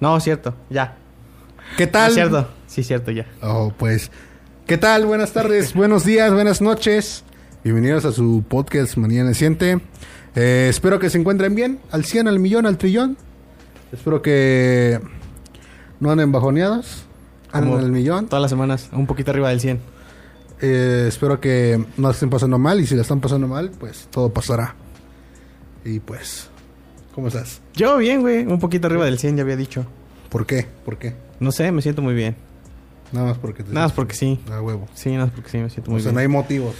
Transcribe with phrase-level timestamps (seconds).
[0.00, 0.96] No, cierto, ya.
[1.76, 2.12] ¿Qué tal?
[2.12, 3.26] Cierto, sí, cierto, ya.
[3.42, 4.12] Oh, pues.
[4.64, 5.06] ¿Qué tal?
[5.06, 7.24] Buenas tardes, buenos días, buenas noches.
[7.64, 9.80] Bienvenidos a su podcast Mañana Siente.
[10.36, 13.16] Eh, espero que se encuentren bien, al 100, al millón, al trillón.
[13.90, 15.00] Espero que
[15.98, 17.04] no anden bajoneados,
[17.50, 18.28] anden al millón.
[18.28, 19.80] Todas las semanas, un poquito arriba del 100.
[20.60, 24.32] Eh, espero que no estén pasando mal y si la están pasando mal, pues todo
[24.32, 24.76] pasará.
[25.84, 26.50] Y pues,
[27.18, 27.60] ¿cómo estás?
[27.74, 29.84] Yo bien, güey, un poquito arriba del 100, ya había dicho.
[30.28, 30.68] ¿Por qué?
[30.84, 31.14] ¿Por qué?
[31.40, 32.36] No sé, me siento muy bien.
[33.10, 34.38] Nada más porque te Nada más porque sí.
[34.52, 34.86] A huevo.
[34.94, 36.14] Sí, nada más porque sí, me siento muy o sea, bien.
[36.14, 36.76] no hay motivos.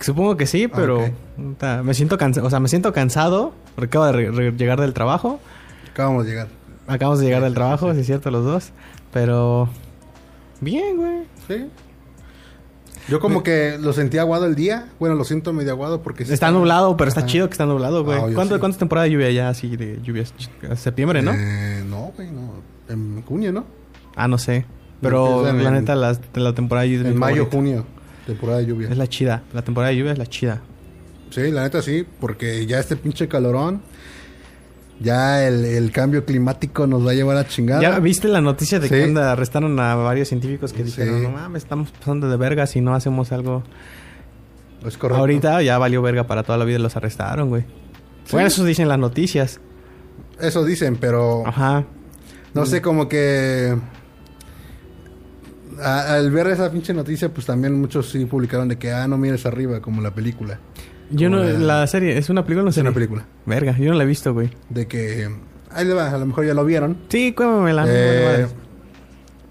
[0.00, 1.10] Supongo que sí, pero Ok.
[1.36, 5.38] puta, me siento cansado, o sea, me siento cansado porque acabo de llegar del trabajo.
[5.90, 6.48] Acabamos de llegar.
[6.86, 7.94] Acabamos de llegar Sí, del trabajo, sí.
[7.96, 8.70] sí es cierto, los dos,
[9.12, 9.68] pero
[10.62, 11.24] bien, güey.
[11.46, 11.66] Sí.
[13.08, 14.88] Yo como que lo sentí aguado el día.
[15.00, 16.24] Bueno, lo siento medio aguado porque...
[16.24, 17.28] sí Está nublado, pero está Ajá.
[17.28, 18.18] chido que está nublado, güey.
[18.18, 18.60] Ah, ¿Cuánto, sí.
[18.60, 20.34] ¿Cuánta temporada de lluvia ya así de lluvias?
[20.76, 21.32] Septiembre, ¿no?
[21.34, 22.54] Eh, no, güey, no.
[22.88, 23.64] En junio, ¿no?
[24.14, 24.66] Ah, no sé.
[25.00, 27.86] Pero la en- neta, la temporada de lluvia En mayo, junio.
[28.26, 28.88] Temporada de lluvia.
[28.90, 29.42] Es la chida.
[29.54, 30.60] La temporada de lluvia es la chida.
[31.30, 32.06] Sí, la neta sí.
[32.20, 33.80] Porque ya este pinche calorón...
[35.00, 37.80] Ya el, el cambio climático nos va a llevar a chingada.
[37.80, 38.94] ¿Ya viste la noticia de Sí.
[38.94, 40.84] que anda, arrestaron a varios científicos que Sí.
[41.02, 43.62] dijeron, no mames, estamos pasando de verga si no hacemos algo?
[44.84, 45.20] Es correcto.
[45.20, 47.62] Ahorita ya valió verga para toda la vida y los arrestaron, güey.
[48.24, 48.32] Sí.
[48.32, 49.60] Bueno, eso dicen las noticias.
[50.40, 51.46] Eso dicen, pero...
[51.46, 51.84] Ajá.
[52.54, 53.76] No sé, como que...
[55.82, 59.16] a- al ver esa pinche noticia, pues también muchos sí publicaron de que, ah, no
[59.16, 60.58] mires arriba, como la película.
[61.10, 63.24] Yo no, la serie, ¿es una película o no Es una película.
[63.46, 64.50] Verga, yo no la he visto, güey.
[64.68, 65.28] De que...
[65.70, 66.98] Ahí le va, a lo mejor ya lo vieron.
[67.08, 67.84] Sí, cuémamela.
[67.86, 68.46] Eh,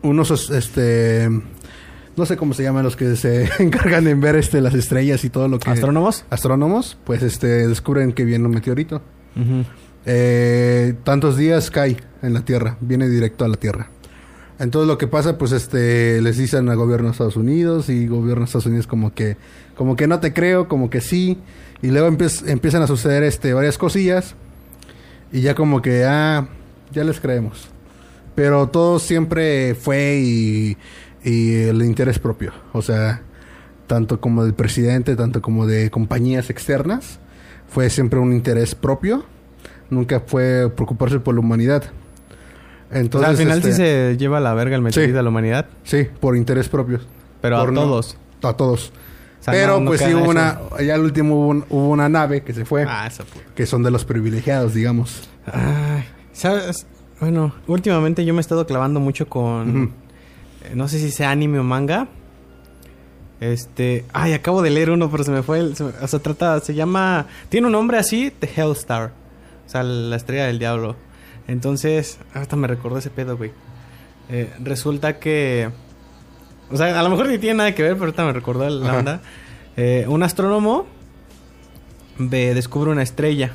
[0.01, 1.29] unos, este...
[2.15, 5.29] No sé cómo se llaman los que se encargan en ver este las estrellas y
[5.29, 5.69] todo lo que...
[5.69, 6.25] ¿Astrónomos?
[6.29, 9.01] Astrónomos, pues este descubren que viene un meteorito.
[10.05, 13.89] Eh, tantos días cae en la Tierra, viene directo a la Tierra.
[14.59, 18.41] Entonces lo que pasa, pues este, les dicen al gobierno de Estados Unidos y gobierno
[18.41, 19.37] de Estados Unidos como que,
[19.75, 21.37] como que no te creo, como que sí,
[21.83, 24.33] y luego empiez- empiezan a suceder este varias cosillas
[25.31, 26.47] y ya como que ah,
[26.91, 27.67] ya les creemos.
[28.33, 30.77] Pero todo siempre fue y,
[31.23, 33.21] y el interés propio, o sea,
[33.85, 37.19] tanto como del presidente, tanto como de compañías externas,
[37.69, 39.23] fue siempre un interés propio,
[39.91, 41.83] nunca fue preocuparse por la humanidad.
[42.89, 45.01] O sea, Entonces, al final este, sí se lleva a la verga el Sí.
[45.01, 45.65] a la humanidad.
[45.83, 47.05] sí, por interés propios.
[47.41, 48.17] Pero Por a no- todos.
[48.43, 48.91] A todos.
[49.39, 51.89] O sea, Pero no- no pues sí hubo una, ya al último hubo, un- hubo
[51.89, 53.45] una nave que se fue, Ah, esa puta.
[53.55, 55.29] que son de los privilegiados, digamos.
[55.45, 56.03] Ay,
[56.33, 56.85] ¿sabes?
[57.19, 59.93] Bueno, últimamente yo me he estado clavando mucho con...
[60.63, 62.07] Eh, no sé si sea anime o manga.
[63.39, 64.05] Este...
[64.13, 65.75] Ay, acabo de leer uno, pero se me fue el...
[65.75, 66.59] se o sea, trata...
[66.59, 67.27] Se llama...
[67.49, 69.11] Tiene un nombre así, The Hellstar.
[69.65, 70.95] O sea, la estrella del diablo.
[71.47, 72.19] Entonces...
[72.33, 73.51] Hasta me recordó ese pedo, güey.
[74.29, 75.69] Eh, resulta que...
[76.69, 78.89] O sea, a lo mejor ni tiene nada que ver, pero ahorita me recordó la
[78.89, 78.99] Ajá.
[78.99, 79.21] onda.
[79.77, 80.85] Eh, un astrónomo
[82.17, 83.53] ve- descubre una estrella.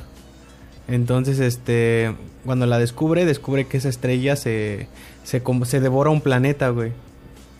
[0.87, 2.15] Entonces, este,
[2.45, 4.87] cuando la descubre, descubre que esa estrella se,
[5.23, 6.91] se, como- se devora un planeta, güey.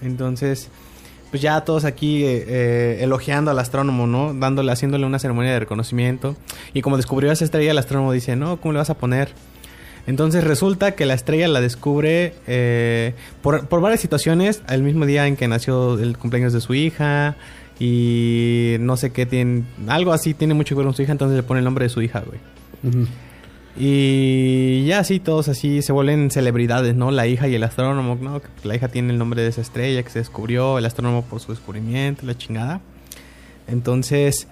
[0.02, 0.70] Entonces,
[1.30, 4.34] pues ya todos aquí eh, eh, elogiando al astrónomo, ¿no?
[4.34, 6.36] Dándole, haciéndole una ceremonia de reconocimiento.
[6.74, 9.30] Y como descubrió esa estrella, el astrónomo dice, no, ¿cómo le vas a poner?
[10.06, 15.28] Entonces resulta que la estrella la descubre eh, por, por varias situaciones, el mismo día
[15.28, 17.36] en que nació el cumpleaños de su hija
[17.80, 21.38] y no sé qué tiene, algo así tiene mucho que ver con su hija, entonces
[21.38, 22.40] le pone el nombre de su hija, güey.
[23.76, 27.10] Y ya así todos así se vuelven celebridades, ¿no?
[27.10, 28.42] La hija y el astrónomo, ¿no?
[28.64, 31.52] La hija tiene el nombre de esa estrella que se descubrió, el astrónomo por su
[31.52, 32.82] descubrimiento, la chingada.
[33.68, 34.48] Entonces,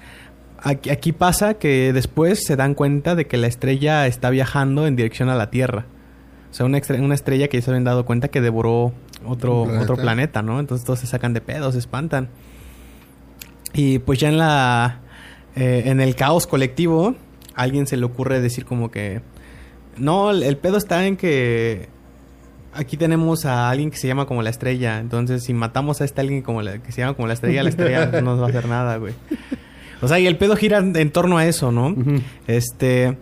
[0.62, 4.96] aquí, aquí pasa que después se dan cuenta de que la estrella está viajando en
[4.96, 5.86] dirección a la Tierra.
[6.50, 8.94] O sea, una, estre- una estrella que ya se habían dado cuenta que devoró
[9.26, 9.84] otro planeta.
[9.84, 10.60] otro planeta, ¿no?
[10.60, 12.30] Entonces todos se sacan de pedos, se espantan.
[13.74, 15.00] Y pues ya en la...
[15.56, 17.16] eh, en el caos colectivo,
[17.56, 19.22] a alguien se le ocurre decir como que...
[19.98, 21.88] No, el, el pedo está en que...
[22.74, 25.00] Aquí tenemos a alguien que se llama como la estrella.
[25.00, 27.70] Entonces, si matamos a este alguien como la, que se llama como la estrella, la
[27.70, 29.14] estrella no nos va a hacer nada, güey.
[30.02, 31.96] O sea, y el pedo gira en torno a eso, ¿no?
[32.48, 33.18] Este.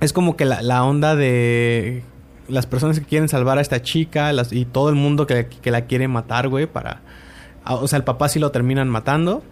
[0.00, 2.02] Es como que la, la onda de
[2.48, 5.70] las personas que quieren salvar a esta chica las- y todo el mundo que, que
[5.70, 7.02] la quiere matar, güey, para...
[7.66, 9.42] O sea, el papá sí lo terminan matando.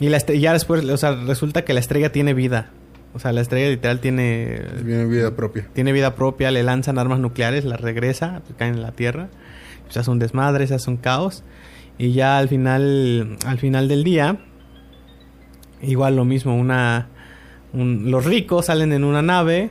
[0.00, 2.70] Y la ya después, o sea, resulta que la estrella tiene vida.
[3.14, 4.60] O sea, la estrella literal tiene...
[4.82, 5.66] Viene vida propia.
[5.72, 9.28] Tiene vida propia, le lanzan armas nucleares, la regresa, caen en la Tierra.
[9.88, 11.44] Se hace un desmadre, se hace un caos.
[11.96, 14.36] Y ya al final, al final del día,
[15.86, 17.08] igual lo mismo, una...
[17.72, 19.70] un- los ricos salen en una nave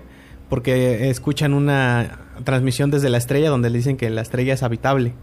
[0.50, 2.20] porque escuchan una...
[2.44, 5.14] transmisión desde la estrella donde le dicen que la estrella es habitable.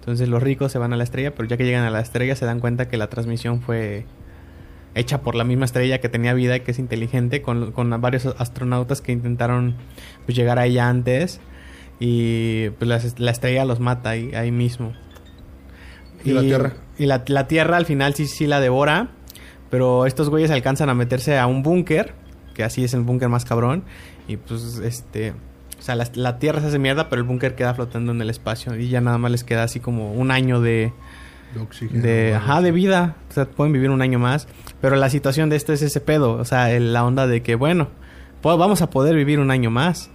[0.00, 2.36] Entonces los ricos se van a la estrella, pero ya que llegan a la estrella
[2.36, 4.04] se dan cuenta que la transmisión fue
[4.94, 8.26] hecha por la misma estrella que tenía vida y que es inteligente, con, con varios
[8.38, 9.74] astronautas que intentaron
[10.26, 11.40] pues, llegar a ella antes
[12.00, 14.92] y pues la, la estrella los mata ahí, ahí mismo.
[16.24, 16.72] ¿Y, la Tierra?
[16.98, 19.08] Y la, la, Tierra al final sí, sí la devora,
[19.74, 22.14] pero estos güeyes alcanzan a meterse a un búnker,
[22.54, 23.82] que así es el búnker más cabrón,
[24.28, 25.32] y pues este...
[25.80, 28.30] O sea, la, la Tierra se hace mierda, pero el búnker queda flotando en el
[28.30, 30.92] espacio y ya nada más les queda así como un año de...
[31.54, 32.00] De oxígeno.
[32.04, 33.16] De, ajá, de vida.
[33.30, 34.46] O sea, pueden vivir un año más.
[34.80, 36.34] Pero la situación de esto es ese pedo.
[36.34, 37.88] O sea, el- la onda de que, bueno,
[38.42, 40.10] pues vamos a poder vivir un año más.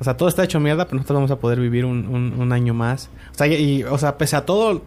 [0.00, 2.52] O sea, todo está hecho mierda, pero nosotros vamos a poder vivir un, un- un
[2.52, 3.08] año más.
[3.32, 4.82] O sea, y, y, o sea, pese a todo,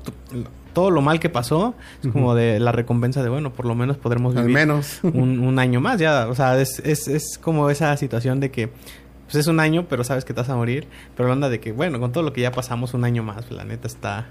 [0.73, 3.97] todo lo mal que pasó, es como de la recompensa de, bueno, por lo menos
[3.97, 4.99] podremos Al vivir menos.
[5.03, 5.99] un, un año más.
[5.99, 8.69] Ya, o sea, es, es, es como esa situación de que,
[9.25, 10.87] pues es un año, pero sabes que te vas a morir.
[11.15, 13.49] Pero la onda de que, bueno, con todo lo que ya pasamos, un año más,
[13.51, 14.27] la neta está,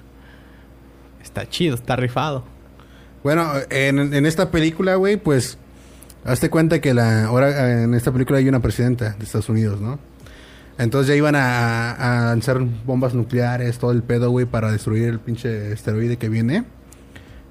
[1.23, 2.45] está chido, está rifado.
[3.23, 5.59] Bueno, en, en esta película, güey, pues...
[6.23, 9.99] Hazte cuenta que la, ahora en esta película hay una presidenta de Estados Unidos, ¿no?
[10.81, 15.21] Entonces ya iban a, a lanzar bombas nucleares, todo el pedo, güey, para destruir el
[15.21, 16.65] pinche esteroide que viene.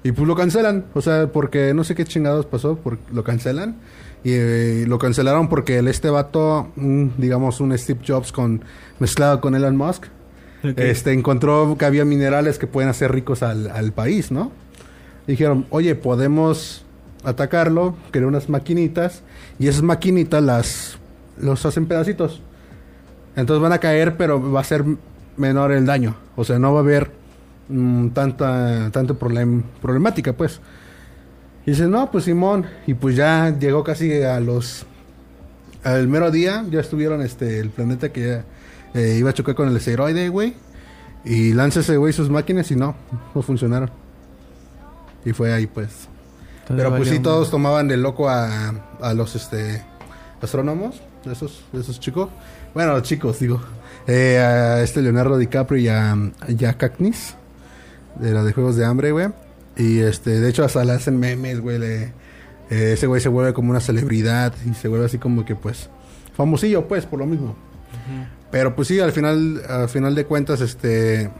[0.02, 2.80] Y pues lo cancelan, o sea, porque no sé qué chingados pasó,
[3.12, 3.76] lo cancelan.
[4.24, 8.64] Y eh, lo cancelaron porque el, este vato, digamos, un Steve Jobs con
[8.98, 10.06] mezclado con Elon Musk,
[10.76, 14.50] este encontró que había minerales que pueden hacer ricos al, al país, ¿no?
[15.28, 16.84] Dijeron, oye, podemos
[17.22, 19.22] atacarlo, crear unas maquinitas,
[19.60, 20.98] y esas maquinitas las
[21.38, 22.42] los hacen pedacitos.
[23.36, 24.84] Entonces van a caer, pero va a ser
[25.36, 26.16] menor el daño.
[26.36, 27.10] O sea, no va a haber
[27.68, 30.60] mm, tanta, tanto problem, problemática, pues.
[31.66, 32.66] Y dice, no, pues Simón.
[32.86, 34.86] Y pues ya llegó casi a los...
[35.82, 38.44] Al mero día, ya estuvieron este, el planeta que ya
[38.92, 40.54] eh, iba a chocar con el asteroide, güey.
[41.24, 42.94] Y lanza ese güey sus máquinas y no,
[43.34, 43.90] no funcionaron.
[45.24, 46.08] Y fue ahí, pues.
[46.68, 48.68] Pero pues sí, todos tomaban de loco a,
[49.00, 49.82] a los este
[50.40, 52.28] astrónomos, esos, esos chicos.
[52.74, 53.60] Bueno, chicos, digo.
[54.06, 57.36] Eh, a este Leonardo DiCaprio y a, a Jack Agnes,
[58.18, 59.28] de la de Juegos de Hambre, güey.
[59.76, 61.82] Y este, de hecho, hasta le hacen memes, güey.
[61.82, 62.12] eh,
[62.68, 65.90] ese güey se vuelve como una celebridad y se vuelve así como que, pues,
[66.34, 67.56] famosillo, pues, por lo mismo.
[68.50, 71.30] Pero pues sí, al final, al final de cuentas, este,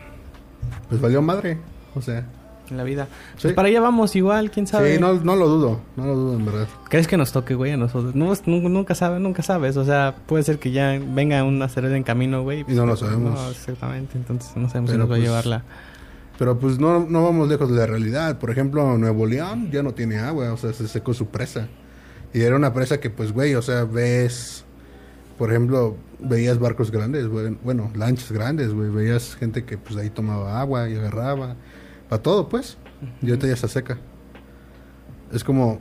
[0.88, 1.58] pues valió madre.
[1.94, 2.24] O sea,
[2.70, 3.08] En la vida.
[3.36, 3.42] Sí.
[3.42, 4.94] Pues para allá vamos igual, quién sabe.
[4.94, 6.68] sí, no, no lo dudo, no lo dudo en verdad.
[6.88, 8.14] ¿Crees que nos toque, güey, a nosotros?
[8.14, 9.76] No, nunca, sabes, nunca sabes.
[9.76, 12.64] O sea, puede ser que ya venga un asteroide en camino, güey.
[12.68, 13.34] Y no lo sabemos.
[13.34, 14.16] No, exactamente.
[14.16, 15.64] Entonces no sabemos si Pero, nos va pues, a llevar la...
[16.38, 18.38] Pero pues no, no vamos lejos de la realidad.
[18.38, 21.68] Por ejemplo, Nuevo León ya no tiene agua, o sea, se secó su presa.
[22.32, 24.64] Y era una presa que, pues, güey, o sea, ves,
[25.36, 30.10] por ejemplo, veías barcos grandes, güey, bueno, lanchas grandes, güey, veías gente que, pues, ahí
[30.10, 31.56] tomaba agua y agarraba,
[32.10, 32.76] para todo, pues.
[33.22, 33.96] Y ahorita ya se seca.
[35.32, 35.80] Es como,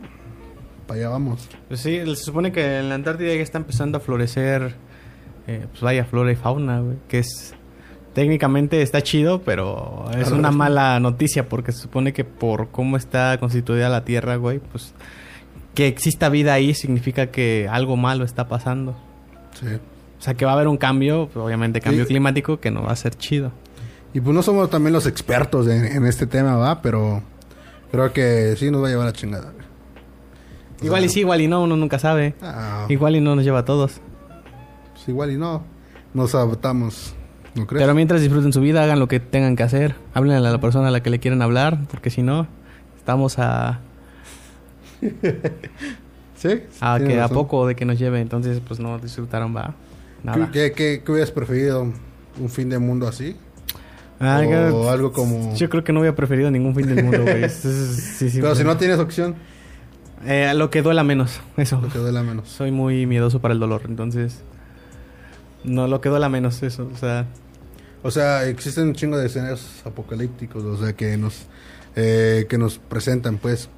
[0.88, 1.50] para allá vamos.
[1.68, 4.76] Pues sí, se supone que en la Antártida ya está empezando a florecer,
[5.48, 6.96] eh, pues vaya, flora y fauna, güey.
[7.10, 7.54] Que es...
[8.14, 10.36] Técnicamente está chido, pero es Claro.
[10.38, 14.94] una mala noticia porque se supone que por cómo está constituida la Tierra, güey, pues
[15.76, 18.96] que exista vida ahí significa que algo malo está pasando.
[19.60, 19.68] Sí.
[19.68, 22.10] O sea, que va a haber un cambio, obviamente cambio Sí.
[22.10, 23.52] climático, que no va a ser chido.
[24.14, 27.22] Y pues no somos también los expertos en, en este tema, va, pero
[27.92, 29.54] creo que sí nos va a llevar la chingada.
[30.82, 32.34] O Igual sea, y sí, igual y no, uno nunca sabe.
[32.42, 34.00] ah, Igual y no nos lleva a todos.
[34.94, 35.64] pues igual y no.
[36.14, 37.14] Nos adaptamos.
[37.56, 37.84] ¿No crees?
[37.84, 39.96] Pero mientras disfruten su vida, hagan lo que tengan que hacer.
[40.14, 42.48] Háblenle a la persona a la que le quieren hablar, porque si no,
[42.98, 43.80] estamos a,
[46.36, 46.62] ¿Sí?
[46.80, 48.22] a que a poco de que nos lleve.
[48.22, 49.76] Entonces, pues no disfrutaron, va.
[50.24, 50.50] Nada.
[50.52, 51.82] ¿Qué, qué, qué hubieras preferido?
[52.40, 53.36] ¿Un fin de mundo así?
[54.20, 54.42] Ah,
[54.74, 55.56] o algo como...
[55.56, 57.50] Yo creo que no hubiera preferido ningún fin del mundo, güey.
[57.50, 59.36] Sí, sí, Pero si no tienes opción,
[60.26, 61.80] Eh, lo que duela menos, eso.
[61.82, 62.50] lo que duela menos.
[62.50, 64.42] Soy muy miedoso para el dolor, entonces...
[65.64, 66.90] No, lo que duela menos, eso.
[66.94, 67.26] O sea,
[68.04, 71.48] O sea, existen un chingo de escenarios apocalípticos, o sea, que nos
[71.96, 73.70] eh, que nos presentan, pues,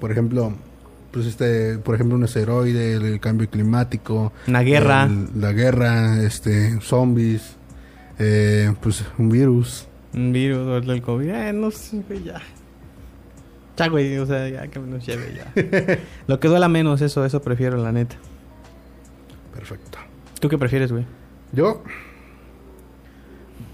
[0.00, 0.52] por ejemplo,
[1.10, 5.04] pues este, por ejemplo, un asteroide, el, el cambio climático, una guerra.
[5.04, 7.56] el- la guerra, este, zombies,
[8.18, 9.86] eh, pues un virus.
[10.12, 11.28] Un virus o el del COVID.
[11.28, 12.40] Eh, no sé, ya.
[13.76, 15.98] Ya, güey, o sea, ya que nos lleve ya.
[16.28, 18.16] Lo que duela menos, eso, eso prefiero, la neta.
[19.52, 19.98] Perfecto.
[20.40, 21.04] ¿Tú qué prefieres, güey?
[21.52, 21.82] Yo,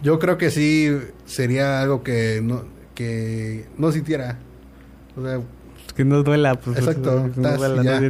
[0.03, 0.91] yo creo que sí
[1.27, 4.39] sería algo que no, que no sintiera.
[5.17, 5.41] O sea,
[5.93, 6.79] Que no duela, pues.
[6.79, 8.01] Exacto, No tas, duela, y ya.
[8.01, 8.07] no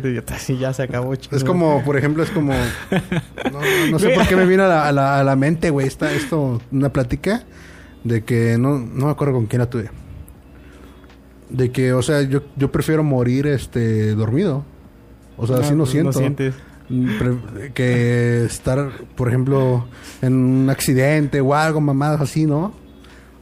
[0.49, 2.53] y ya se acabó, Es como, por ejemplo, es como...
[3.53, 5.71] No, no- no sé por qué me vino a la, a la- a la mente,
[5.71, 5.87] güey.
[5.87, 7.43] Está esto, una plática
[8.05, 9.91] de que no, no me acuerdo con quién la tuve.
[11.49, 14.65] De que, o sea, yo, yo prefiero morir este dormido.
[15.37, 16.13] O sea, así no pues, siento.
[16.13, 16.55] sientes.
[16.89, 17.09] Mm,
[17.75, 19.87] que estar, por ejemplo,
[20.23, 22.73] en un accidente o algo, mamadas así, ¿no?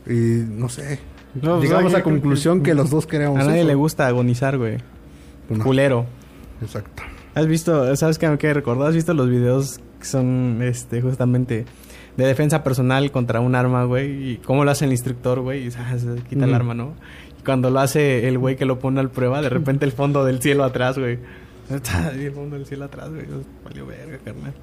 [0.07, 0.13] Y
[0.49, 1.01] no sé.
[1.43, 3.69] No, pues, Llegamos a conclusión que, los dos queremos A nadie eso.
[3.69, 4.79] le gusta agonizar, güey.
[5.49, 5.65] Pues no.
[5.65, 6.07] Culero.
[6.63, 7.03] Exacto.
[7.35, 8.89] ¿Has visto, sabes qué me quedé recordado?
[8.89, 11.67] ¿Has visto los videos que son, este, justamente
[12.17, 14.33] de defensa personal contra un arma, güey?
[14.33, 16.55] Y cómo lo hace el instructor, güey, y ah, se quita el Mm.
[16.55, 16.95] arma, ¿no?
[17.39, 20.25] Y cuando lo hace el güey que lo pone al prueba, de repente el fondo
[20.25, 21.19] del cielo atrás, güey.
[21.71, 23.25] Está ahí el fondo del cielo atrás, güey.
[23.65, 24.55] Valió verga, carnal.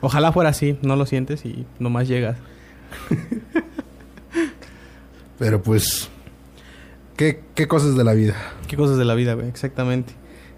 [0.00, 2.36] Ojalá fuera así, no lo sientes y nomás llegas.
[5.42, 6.08] Pero pues,
[7.16, 8.36] ¿qué, qué cosas de la vida?
[8.68, 10.12] Qué cosas de la vida, güey, exactamente.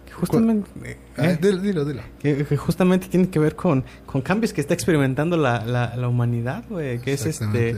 [0.04, 0.68] Que justamente...
[1.16, 1.38] Ah, ¿eh?
[1.40, 2.02] dilo, dilo, dilo.
[2.18, 6.06] Que, que justamente tiene que ver con, con cambios que está experimentando la, la, la
[6.06, 6.98] humanidad, güey.
[6.98, 7.76] Que es este.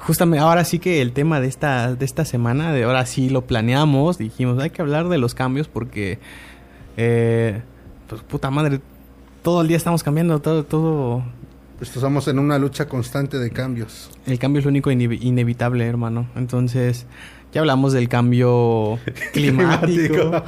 [0.00, 3.42] Justamente, ahora sí que el tema de esta, de esta semana, de ahora sí lo
[3.42, 6.18] planeamos, dijimos, hay que hablar de los cambios porque,
[6.96, 7.62] eh,
[8.08, 8.80] pues puta madre,
[9.44, 11.22] todo el día estamos cambiando, todo, todo,
[11.78, 14.10] Pues estamos en una lucha constante de cambios.
[14.26, 16.28] el cambio es lo único ine- inevitable, hermano.
[16.34, 17.06] Entonces,
[17.52, 18.98] ya hablamos del cambio
[19.32, 20.32] climático.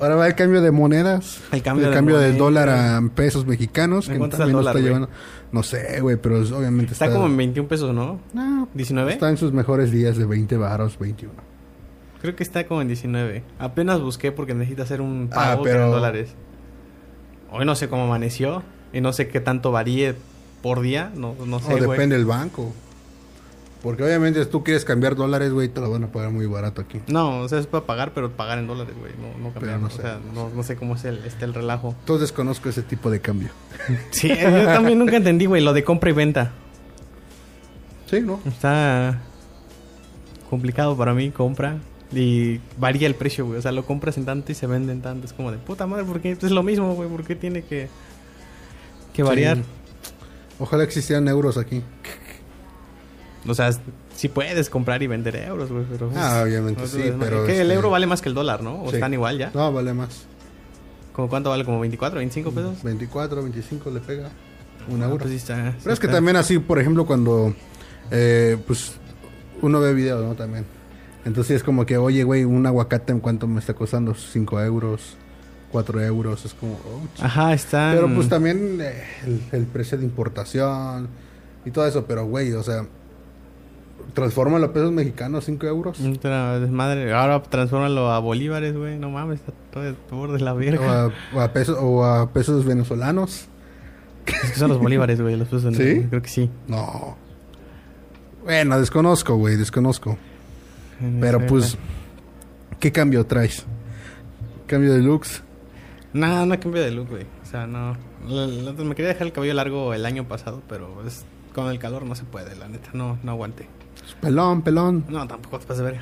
[0.00, 1.40] Ahora va el cambio de monedas.
[1.52, 2.36] El cambio de del moneda.
[2.36, 4.08] dólar a pesos mexicanos.
[4.08, 5.08] ¿En Que cuánto está el también está llevando.
[5.52, 8.20] No sé, güey, pero obviamente Está como en 21 pesos, ¿no?
[8.34, 9.10] No, ¿19?
[9.12, 11.32] Está en sus mejores días de 20 varos, 21.
[12.20, 13.44] Creo que está como en 19.
[13.58, 16.34] Apenas busqué porque necesito hacer un Ah, pago pero- en dólares.
[17.50, 20.14] Hoy no sé cómo amaneció y no sé qué tanto varíe
[20.62, 21.10] por día.
[21.14, 22.72] No, no sé, o depende del banco.
[23.82, 26.80] Porque obviamente si tú quieres cambiar dólares, güey, te lo van a pagar muy barato
[26.80, 27.02] aquí.
[27.06, 29.12] No, o sea, es para pagar, pero pagar en dólares, güey.
[29.20, 29.78] No, no cambiar.
[29.78, 31.94] no o sé, sea, no, no sé cómo es el, este, el relajo.
[32.00, 33.50] Entonces desconozco ese tipo de cambio.
[34.10, 36.52] Sí, yo también nunca entendí, güey, lo de compra y venta.
[38.06, 38.40] Sí, ¿no?
[38.46, 39.20] Está
[40.48, 41.76] complicado para mí, compra.
[42.10, 43.58] Y varía el precio, güey.
[43.58, 45.26] O sea, lo compras en tanto y se vende en tanto.
[45.26, 47.10] Es como de puta madre, porque es lo mismo, güey.
[47.10, 47.88] ¿Por qué tiene que,
[49.14, 49.56] que variar?
[49.58, 49.62] Sí.
[50.58, 51.82] Ojalá existieran euros aquí.
[53.46, 53.70] O sea,
[54.14, 56.10] sí puedes comprar y vender euros, güey, pero...
[56.16, 58.62] Ah, obviamente no, sí, no, pero, Que el este- euro vale más que el dólar,
[58.62, 58.82] ¿no?
[58.82, 58.96] O Sí.
[58.96, 59.50] están igual ya.
[59.54, 60.24] No, vale más.
[61.12, 61.64] ¿Como cuánto vale?
[61.64, 62.82] ¿Como 24, 25 pesos?
[62.82, 64.30] 24, 25 le pega
[64.88, 65.18] un Ah, euro.
[65.18, 66.16] pues sí está, sí Pero es que está.
[66.16, 67.54] también así, por ejemplo, cuando
[68.10, 68.94] eh, pues
[69.62, 70.34] uno ve videos, ¿no?
[70.34, 70.64] También.
[71.24, 75.16] Entonces es como que, oye, güey, un aguacate en cuánto me está costando, 5 euros,
[75.74, 76.74] 4 euros, es como...
[76.74, 77.90] oh, Ajá, está...
[77.92, 81.08] Pero pues también eh, el, el precio de importación
[81.64, 82.86] y todo eso, pero güey, o sea,
[84.12, 85.98] transforma los pesos mexicanos 5 euros.
[86.00, 87.12] Desmadre.
[87.12, 88.96] Ahora transfórmalo a bolívares, güey.
[88.96, 91.06] No mames, está todo el borde de la verga.
[91.06, 93.48] a, o a pesos, o a pesos venezolanos.
[94.26, 95.36] Es que son los bolívares, güey.
[95.36, 96.06] Los pesos ¿Sí?
[96.08, 96.48] Creo que sí.
[96.68, 97.16] No.
[98.44, 100.16] Bueno, desconozco, güey, desconozco.
[101.20, 101.76] Pero pues,
[102.78, 103.66] ¿qué cambio traes?
[104.68, 105.42] ¿Cambio de looks?
[106.14, 107.26] No, no cambio de look, güey.
[107.42, 107.96] O sea, no.
[108.26, 112.14] Me quería dejar el cabello largo el año pasado, pero es, con el calor no
[112.14, 112.90] se puede, la neta.
[112.94, 113.66] No, no aguanté.
[114.20, 115.04] Pelón, pelón.
[115.08, 116.00] No, tampoco te pases verga.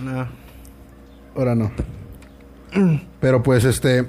[0.00, 0.26] No.
[1.36, 1.70] Ahora no.
[3.20, 4.06] Pero pues este.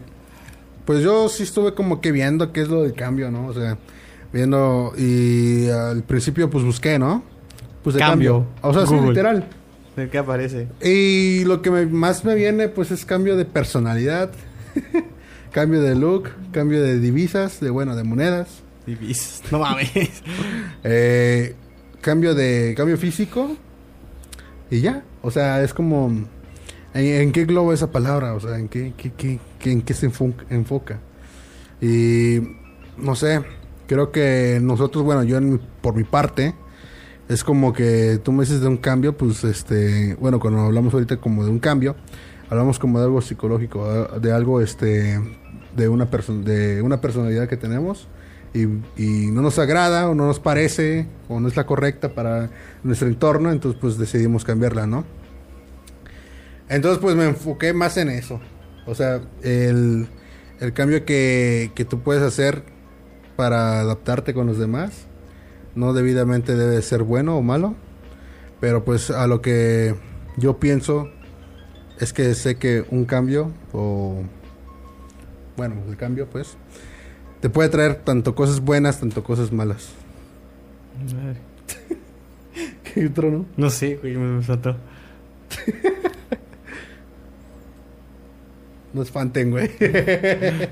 [0.85, 3.47] Pues yo sí estuve como que viendo qué es lo del cambio, ¿no?
[3.47, 3.77] O sea,
[4.31, 4.93] viendo.
[4.97, 7.23] Y al principio pues busqué, ¿no?
[7.83, 8.45] Pues de Cambio.
[8.61, 8.69] cambio.
[8.69, 9.47] O sea, sí, literal.
[9.95, 10.67] ¿De qué aparece?
[10.83, 14.31] Y lo que me- más me viene pues es cambio de personalidad.
[15.55, 16.29] cambio de look.
[16.51, 17.59] Cambio de divisas.
[17.61, 18.47] De bueno, de monedas.
[18.85, 19.41] Divis.
[19.51, 19.91] No mames.
[20.83, 21.55] Eh,
[22.01, 23.55] cambio de cambio físico
[24.69, 26.07] y ya o sea es como
[26.93, 29.95] en, en qué globo esa palabra o sea en qué, qué- qué- qué- en qué
[29.95, 30.99] se enfo- enfoca
[31.81, 32.37] y
[32.97, 33.41] no sé
[33.87, 36.53] creo que nosotros bueno yo en por mi parte
[37.27, 41.17] es como que tú me dices de un cambio pues este bueno cuando hablamos ahorita
[41.17, 41.95] como de un cambio
[42.51, 45.19] hablamos como de algo psicológico de algo este
[45.75, 48.07] de una de una personalidad que tenemos
[48.53, 48.63] y,
[48.95, 52.49] y no nos agrada o no nos parece o no es la correcta para
[52.83, 55.03] nuestro entorno, entonces pues decidimos cambiarla, ¿no?
[56.69, 58.39] Entonces pues me enfoqué más en eso.
[58.85, 60.07] O sea, el,
[60.59, 62.63] el cambio que, que tú puedes hacer
[63.35, 65.07] para adaptarte con los demás,
[65.75, 67.75] no debidamente debe ser bueno o malo,
[68.61, 69.95] pero pues a lo que
[70.37, 71.09] yo pienso
[71.99, 74.23] es que sé que un cambio o
[75.57, 76.57] bueno, el cambio pues
[77.41, 79.89] te puede traer tanto cosas buenas, tanto cosas malas.
[82.93, 83.45] ¿Qué otro, no?
[83.57, 84.77] No sé, güey, me saltó.
[88.93, 89.69] no espanten, güey.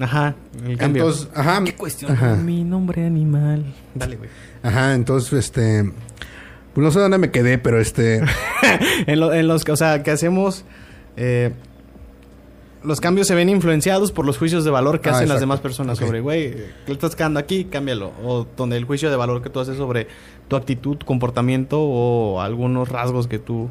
[0.00, 0.34] Ajá,
[0.64, 1.02] el cambio.
[1.04, 1.62] Entonces, ajá.
[1.64, 2.12] ¿Qué cuestión?
[2.12, 2.34] Ajá.
[2.36, 3.64] Mi nombre animal.
[3.94, 4.28] Dale, güey.
[4.62, 5.84] Ajá, entonces, este...
[6.74, 8.20] Pues no sé dónde me quedé, pero este...
[9.06, 10.64] en, lo- en los que, o sea, que hacemos.
[11.16, 11.52] eh,
[12.84, 15.60] los cambios se ven influenciados por los juicios de valor que Ah, hacen las demás
[15.60, 16.04] personas Ok.
[16.06, 17.64] sobre, güey, ¿qué le estás quedando aquí?
[17.64, 18.12] Cámbialo.
[18.24, 20.06] O donde el juicio de valor que tú haces sobre
[20.48, 23.68] tu actitud, comportamiento o algunos rasgos que tú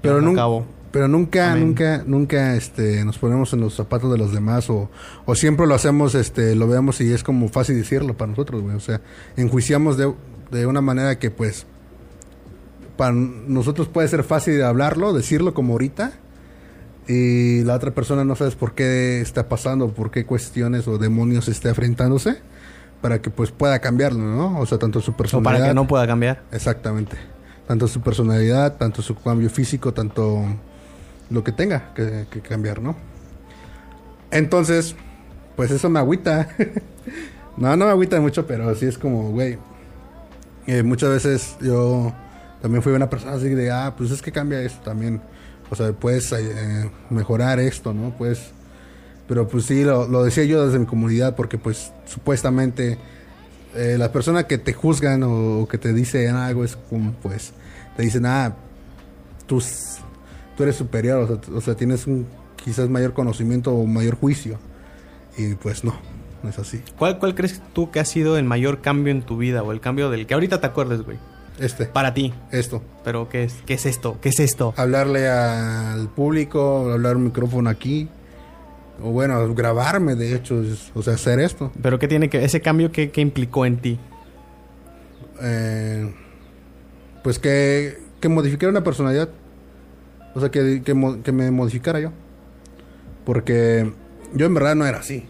[0.00, 0.64] Pero, nun- cabo.
[0.90, 1.66] pero nunca, Amén.
[1.68, 4.90] nunca, nunca este, nos ponemos en los zapatos de los demás o,
[5.26, 8.76] o siempre lo hacemos, este, lo vemos y es como fácil decirlo para nosotros, güey.
[8.76, 9.00] O sea,
[9.36, 10.12] enjuiciamos de,
[10.50, 11.66] de una manera que pues
[12.96, 16.12] para nosotros puede ser fácil hablarlo, decirlo como ahorita.
[17.06, 21.48] Y la otra persona no sabes por qué está pasando, por qué cuestiones o demonios
[21.48, 22.38] está enfrentándose
[23.02, 24.58] para que pues pueda cambiarlo, ¿no?
[24.60, 25.60] O sea, tanto su O personalidad.
[25.60, 26.42] para que no pueda cambiar.
[26.52, 27.16] Exactamente.
[27.66, 30.42] Tanto su personalidad, tanto su cambio físico, tanto
[31.30, 32.96] lo que tenga que, que cambiar, ¿no?
[34.30, 34.96] Entonces,
[35.56, 36.48] pues eso me agüita.
[37.56, 39.58] no, no me agüita mucho, pero sí es como, güey.
[40.66, 42.12] eh, muchas veces yo
[42.62, 45.20] también fui una persona así de, ah, pues es que cambia esto también.
[45.70, 48.14] O sea, puedes eh, mejorar esto, ¿no?
[48.16, 48.50] Pues,
[49.26, 52.98] pero pues sí, lo, decía yo desde mi comunidad porque pues supuestamente
[53.74, 57.52] eh, las personas que te juzgan o, que te dicen algo es como pues
[57.96, 58.54] te dicen ah
[59.46, 59.62] tú,
[60.56, 62.26] tú eres superior o sea, o sea, tienes un
[62.62, 64.58] quizás mayor conocimiento o mayor juicio
[65.38, 65.94] y pues no
[66.42, 69.38] no es así ¿Cuál, ¿Cuál crees tú que ha sido el mayor cambio en tu
[69.38, 71.18] vida o el cambio del que ahorita te acuerdes, güey?
[71.58, 72.32] Este Para ti.
[72.50, 73.54] esto Pero ¿qué es?
[73.66, 74.18] ¿Qué es esto?
[74.20, 74.74] ¿Qué es esto?
[74.76, 78.08] hablarle al público hablar un micrófono aquí
[79.02, 82.60] o bueno grabarme de hecho es- o sea hacer esto Pero ¿qué tiene que ese
[82.60, 83.98] cambio qué, qué implicó en ti?
[85.42, 86.12] eh,
[87.22, 89.28] pues que, que modificara una personalidad.
[90.34, 92.12] O sea, que, que, mo- que me modificara yo.
[93.24, 93.92] Porque
[94.34, 95.26] yo en verdad no era así.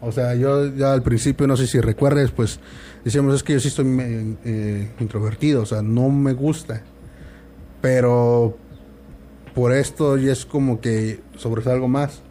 [0.00, 2.58] O sea, yo ya al principio, no sé si recuerdes, pues
[3.04, 3.86] decíamos, es que yo sí estoy
[4.44, 6.82] eh, introvertido, o sea, no me gusta.
[7.80, 8.56] Pero
[9.54, 12.22] por esto ya es como que sobresalgo más.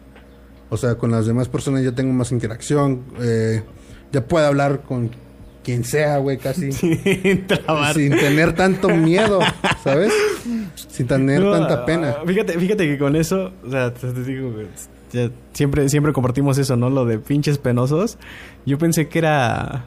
[0.68, 3.02] O sea, con las demás personas ya tengo más interacción.
[3.20, 3.62] eh,
[4.12, 5.10] ya puedo hablar con
[5.64, 6.70] quien sea, güey, casi.
[7.48, 7.94] Trabar.
[7.94, 9.40] Sin tener tanto miedo,
[9.84, 10.12] ¿sabes?
[10.88, 12.16] Sin tener No, tanta pena.
[12.18, 14.52] ah, Fíjate, fíjate que con eso, o sea, te, digo,
[15.12, 16.88] ya siempre, siempre compartimos eso, ¿no?
[16.90, 18.16] Lo de pinches penosos.
[18.66, 19.84] Yo pensé que era,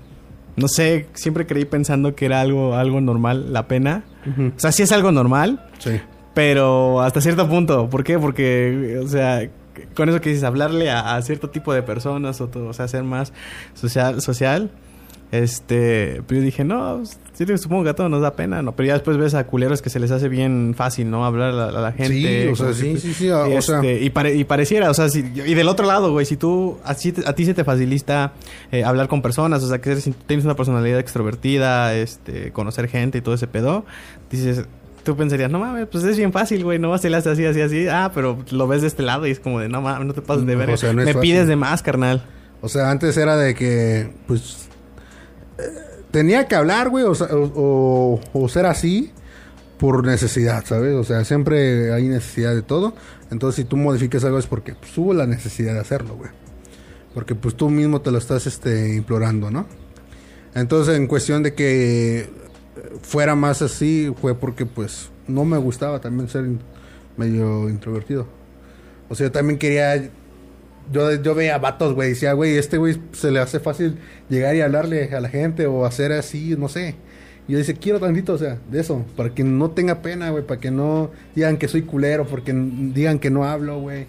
[0.56, 4.04] no sé, siempre creí pensando que era algo, algo normal, la pena.
[4.56, 6.00] O sea, sí es algo normal, Sí.
[6.34, 7.89] pero hasta cierto punto.
[7.89, 8.18] ¿Por qué?
[8.20, 9.50] Porque, o sea,
[9.96, 12.88] con eso que dices, hablarle a, a cierto tipo de personas, o, todo, o sea,
[12.88, 13.34] ser más
[13.74, 14.70] social, social.
[15.38, 17.02] Este, pero yo dije, no,
[17.34, 18.76] sí, supongo que a todos nos da pena, ¿no?
[18.76, 21.26] Pero ya después ves a culeros que se les hace bien fácil, ¿no?
[21.26, 22.43] Hablar a la, a la gente.
[22.46, 25.10] Sí, o sea, sí, sí, sí, o- sea- este, y, pare- y pareciera, o sea,
[25.10, 28.34] si- y del otro lado, güey, si tú, así a ti se te facilita
[28.72, 33.17] eh, hablar con personas, o sea, que eres- tienes una personalidad extrovertida, este, conocer gente
[33.17, 33.86] y todo ese pedo,
[34.30, 34.65] dices,
[35.04, 37.60] tú pensarías, no mames, pues es bien fácil, güey, no vas a hacer así, así,
[37.60, 40.13] así, ah, pero lo ves de este lado y es como de, no mames, no
[40.13, 41.32] te pases de No, ver, o sea, no es me fácil.
[41.32, 42.24] pides de más, carnal.
[42.62, 44.69] O sea, antes era de que, pues,
[46.12, 49.12] tenía que hablar, güey, o, o- o- ser así
[49.78, 50.94] por necesidad, ¿sabes?
[50.96, 52.94] O sea, siempre hay necesidad de todo.
[53.32, 56.30] Entonces, si tú modificas algo es porque pues, la necesidad de hacerlo, güey.
[57.13, 59.68] Porque pues tú mismo te lo estás este, implorando, ¿no?
[60.56, 62.30] Entonces, en cuestión de que
[63.02, 66.46] fuera más así, fue porque pues no me gustaba también ser
[67.18, 68.28] medio introvertido.
[69.10, 70.10] O sea, también quería
[70.91, 73.98] yo, yo veía vatos, güey, decía, güey, este güey se le hace fácil
[74.30, 76.96] llegar y hablarle a la gente o hacer así, no sé.
[77.48, 80.46] Y yo dice, quiero tantito, o sea, de eso, para que no tenga pena, güey,
[80.46, 84.06] para que no digan que soy culero, porque digan que no hablo, güey.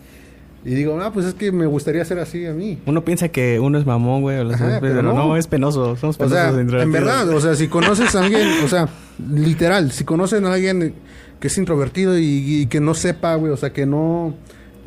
[0.65, 2.79] Y digo, ah, pues es que me gustaría ser así a mí.
[2.87, 5.13] Uno piensa que uno es mamón, güey, o Ajá, pero, no.
[5.13, 5.37] no.
[5.37, 8.69] es penoso, somos O penosos sea, en verdad, o sea, si conoces a alguien, o
[8.69, 8.89] sea,
[9.31, 10.95] literal, si conocen a alguien
[11.39, 14.35] que es introvertido y, y que no sepa, güey, o sea, que no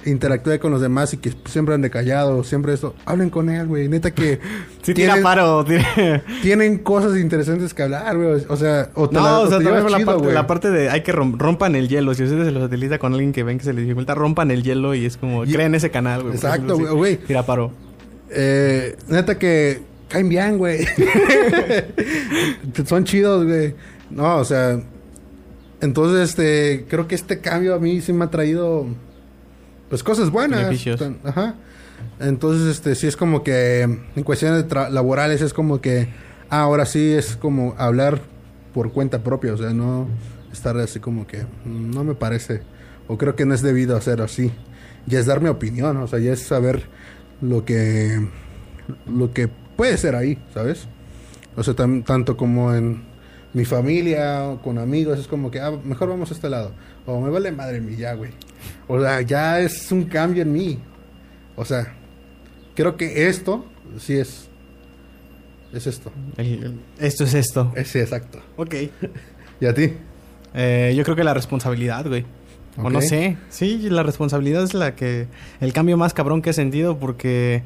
[0.06, 3.88] interactúe con los demás y que siempre ande callado, siempre eso, hablen con él, güey,
[3.90, 4.40] neta que
[4.84, 9.16] Sí, tira tienen, paro, tira- tienen cosas interesantes que hablar, güey, o sea, o te
[9.16, 10.34] la- No, o o sea, te también la, parte, güey.
[10.34, 12.14] la parte de hay que rom- rompan el hielo.
[12.14, 14.64] Si ustedes se los utiliza con alguien que ven que se les dificulta, rompan el
[14.64, 16.36] hielo y es como, Y- creen ese canal, güey.
[16.36, 17.18] Exacto, güey.
[17.18, 17.72] Tira paro.
[18.30, 20.86] Eh, neta que caen bien, güey.
[22.86, 23.76] Son chidos, güey.
[24.10, 24.80] No, o sea,
[25.82, 28.88] entonces este, creo que este cambio a mí sí me ha traído
[29.89, 30.60] pues cosas buenas.
[30.62, 31.00] Beneficios.
[31.00, 31.56] Tan- Ajá.
[32.19, 36.10] Entonces, este, sí es como que en cuestiones de laborales es como que
[36.50, 38.21] ah, ahora sí es como hablar
[38.73, 40.08] por cuenta propia, o sea, no
[40.52, 42.62] estar así como que mm, no me parece
[43.08, 44.52] o creo que no es debido hacer así.
[45.08, 46.84] ya es dar mi opinión, o sea, ya es saber
[47.41, 48.28] lo que,
[49.08, 50.88] lo que puede ser ahí, ¿sabes?
[51.56, 53.04] O sea, tan- tanto como en
[53.54, 56.72] mi familia o con amigos, es como que, ah, mejor vamos a este lado.
[57.06, 58.32] O me vale madre mi ya, güey.
[58.88, 60.80] O sea, ya es un cambio en mí.
[61.56, 61.96] O sea,
[62.76, 63.66] creo que esto
[63.98, 64.48] sí es.
[65.74, 66.12] Es esto.
[66.38, 67.74] El- esto es esto.
[67.76, 68.40] Es sí, exacto.
[68.56, 68.76] Ok.
[69.60, 69.94] ¿Y a ti?
[70.54, 72.26] Eh, yo creo que la responsabilidad, güey.
[72.78, 73.38] O no sé.
[73.50, 75.28] Sí, la responsabilidad es la que...
[75.60, 77.64] El cambio más cabrón que he sentido porque...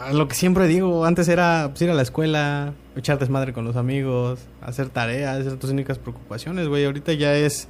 [0.00, 3.64] ah, Lo que siempre digo, antes era pues, ir a la escuela, echar desmadre con
[3.64, 6.84] los amigos, hacer tareas, esas son tus únicas preocupaciones, güey.
[6.84, 7.68] Ahorita ya es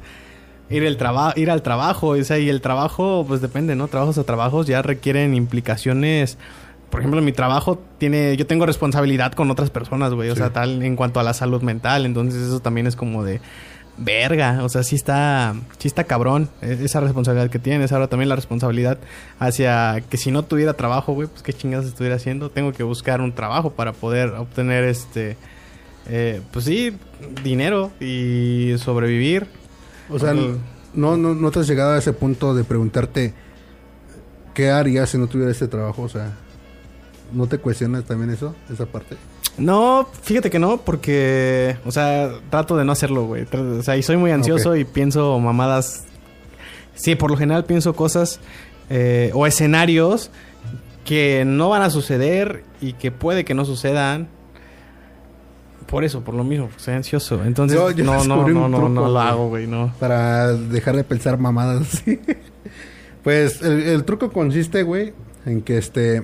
[0.71, 3.89] ir, el traba ir al trabajo, o sea, y el trabajo, pues depende, ¿no?
[3.89, 6.39] Trabajos a trabajos ya requieren implicaciones.
[6.91, 10.31] Por ejemplo, mi trabajo tiene, yo tengo responsabilidad con otras personas, güey.
[10.31, 12.07] O sea, tal en cuanto a la salud mental.
[12.07, 13.41] Entonces eso también es como de
[13.97, 14.63] verga.
[14.63, 17.93] O sea, sí está, sí está cabrón eh, esa responsabilidad que tienes.
[17.93, 18.99] Ahora también la responsabilidad
[19.39, 22.51] hacia que si no tuviera trabajo, güey, pues qué chingados estuviera haciendo.
[22.51, 25.37] Tengo que buscar un trabajo para poder obtener este,
[26.09, 26.97] eh, pues sí,
[27.43, 29.47] dinero y sobrevivir.
[30.11, 33.33] O sea, no, no, no te has llegado a ese punto de preguntarte
[34.53, 36.03] qué harías si no tuviera este trabajo.
[36.03, 36.33] O sea,
[37.33, 39.17] ¿no te cuestionas también eso, esa parte?
[39.57, 43.47] No, fíjate que no, porque, o sea, trato de no hacerlo, güey.
[43.79, 46.05] O sea, y soy muy ansioso y pienso mamadas.
[46.95, 48.41] Sí, por lo general pienso cosas
[48.91, 50.31] eh, o escenarios
[51.05, 54.29] que no van a suceder y que puede que no sucedan.
[55.87, 57.45] Por eso, por lo mismo, porque soy ansioso.
[57.45, 59.93] Entonces, Yo- yo no, no, no, no, no lo hago, güey, no.
[60.01, 62.03] Para dejar de pensar mamadas
[63.23, 65.13] pues el, el truco consiste, güey,
[65.47, 66.23] en que este.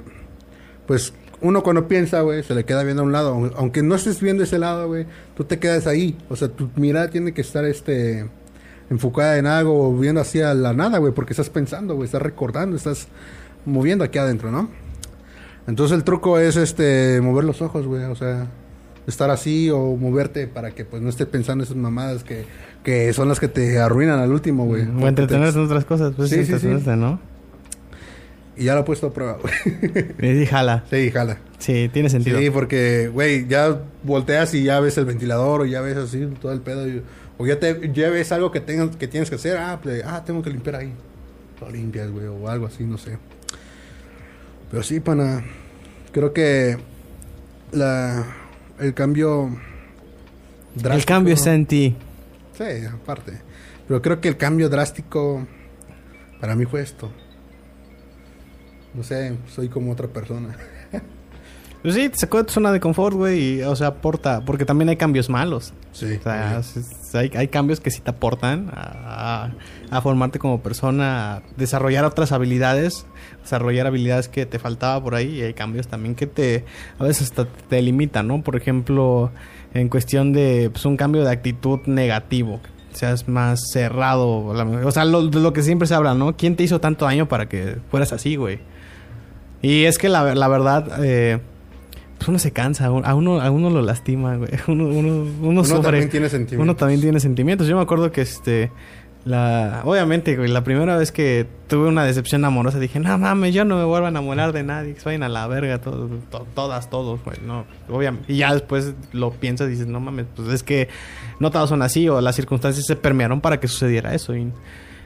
[0.87, 3.35] Pues uno cuando piensa, güey, se le queda viendo a un lado.
[3.35, 6.17] Aun- Aunque no estés viendo ese lado, güey, tú te quedas ahí.
[6.29, 8.27] O sea, tu mirada tiene que estar este
[8.91, 12.77] enfocada en algo o viendo hacia la nada, güey, porque estás pensando, güey, estás recordando,
[12.77, 13.07] estás
[13.65, 14.69] moviendo aquí adentro, ¿no?
[15.67, 18.49] Entonces el truco es este mover los ojos, güey, o sea,
[19.07, 22.45] estar así o moverte para que pues no estés pensando esas mamadas que,
[22.83, 24.83] que son las que te arruinan al último, güey.
[24.83, 27.21] O entretenerse te- en otras cosas, pues Sí, sí, sí, ¿no?
[28.57, 29.55] Y ya lo he puesto a prueba, güey.
[30.21, 30.85] Y sí, jala.
[30.91, 31.39] sí, jala.
[31.59, 32.39] Sí, tiene sentido.
[32.39, 36.53] Sí, porque, güey, ya volteas y ya ves el ventilador o ya ves así todo
[36.53, 36.87] el pedo.
[36.89, 37.03] y-
[37.39, 39.57] o ya, te, ya ves algo que, tengas, que tienes que hacer.
[39.57, 40.93] Ah, pues, ah, tengo que limpiar ahí.
[41.61, 43.17] Lo limpias, güey, o algo así, no sé.
[44.71, 45.43] Pero sí, pana.
[46.13, 46.77] Creo que
[47.73, 48.27] la,
[48.79, 49.49] el cambio...
[50.77, 51.97] El drástico- cambio está en ti.
[52.59, 53.33] Sí, aparte.
[53.89, 55.47] Pero creo que el cambio drástico
[56.41, 57.11] para mí fue esto.
[58.95, 60.57] No sé, soy como otra persona.
[61.83, 64.67] Pues sí, te sacó de tu zona de confort, güey, y, o sea, aporta, porque
[64.67, 65.73] también hay cambios malos.
[65.93, 66.19] Sí.
[66.19, 66.61] O sea,
[67.15, 69.49] hay, hay cambios que sí te aportan a,
[69.91, 73.07] a- formarte como persona, a desarrollar otras habilidades,
[73.43, 76.67] desarrollar habilidades que te faltaba por ahí, y hay cambios también que te,
[76.99, 78.43] a veces hasta te limitan, ¿no?
[78.43, 79.31] Por ejemplo,
[79.73, 82.61] en cuestión de, pues, un cambio de actitud negativo,
[82.93, 86.37] seas más cerrado, o sea, lo, de lo que siempre se habla, ¿no?
[86.37, 88.59] ¿Quién te hizo tanto daño para que fueras así, güey?
[89.63, 91.39] Y es que la, la verdad, eh,
[92.19, 94.51] pues uno se cansa, a uno, a uno lo lastima, güey.
[94.69, 96.63] Uno, uno, uno, Uno también tiene sentimientos.
[96.63, 97.67] Uno también tiene sentimientos.
[97.67, 98.71] Yo me acuerdo que este.
[99.27, 103.67] La, obviamente, güey, la primera vez que tuve una decepción amorosa dije, no mames, yo
[103.67, 106.47] no me vuelvo a enamorar de nadie, que se vayan a la verga, todos, to-
[106.55, 108.33] todas, todos, güey, no, obviamente.
[108.33, 110.89] Y ya después lo piensas y dices, no mames, pues es que
[111.39, 114.51] no todos son así, o las circunstancias se permearon para que sucediera eso, y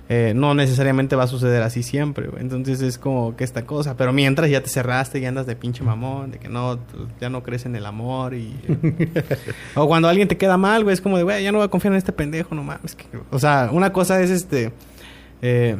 [0.08, 2.42] eh, no necesariamente va a suceder así siempre, güey.
[2.42, 5.82] Entonces es como que esta cosa, pero mientras ya te cerraste y andas de pinche
[5.82, 6.78] mamón, de que no,
[7.20, 8.54] ya no crees en el amor y...
[9.74, 11.70] o cuando alguien te queda mal, güey, es como de, güey, ya no voy a
[11.70, 12.94] confiar en este pendejo, no mames.
[12.94, 14.72] que- o sea, una cosa es este...
[15.42, 15.76] eh,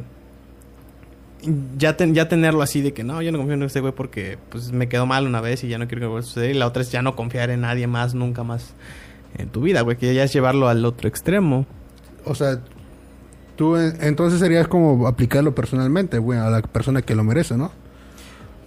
[1.77, 4.39] ya, ten- ya tenerlo así de que no, yo no confío en este güey porque
[4.49, 6.51] pues me quedó mal una vez y ya no quiero que vuelva a suceder.
[6.51, 8.73] Y la otra es ya no confiar en nadie más, nunca más
[9.37, 11.67] en tu vida, güey, que ya es llevarlo al otro extremo.
[12.25, 12.61] O sea,
[13.57, 17.73] tú eh, entonces serías como aplicarlo personalmente, güey, a la persona que lo merece, ¿no?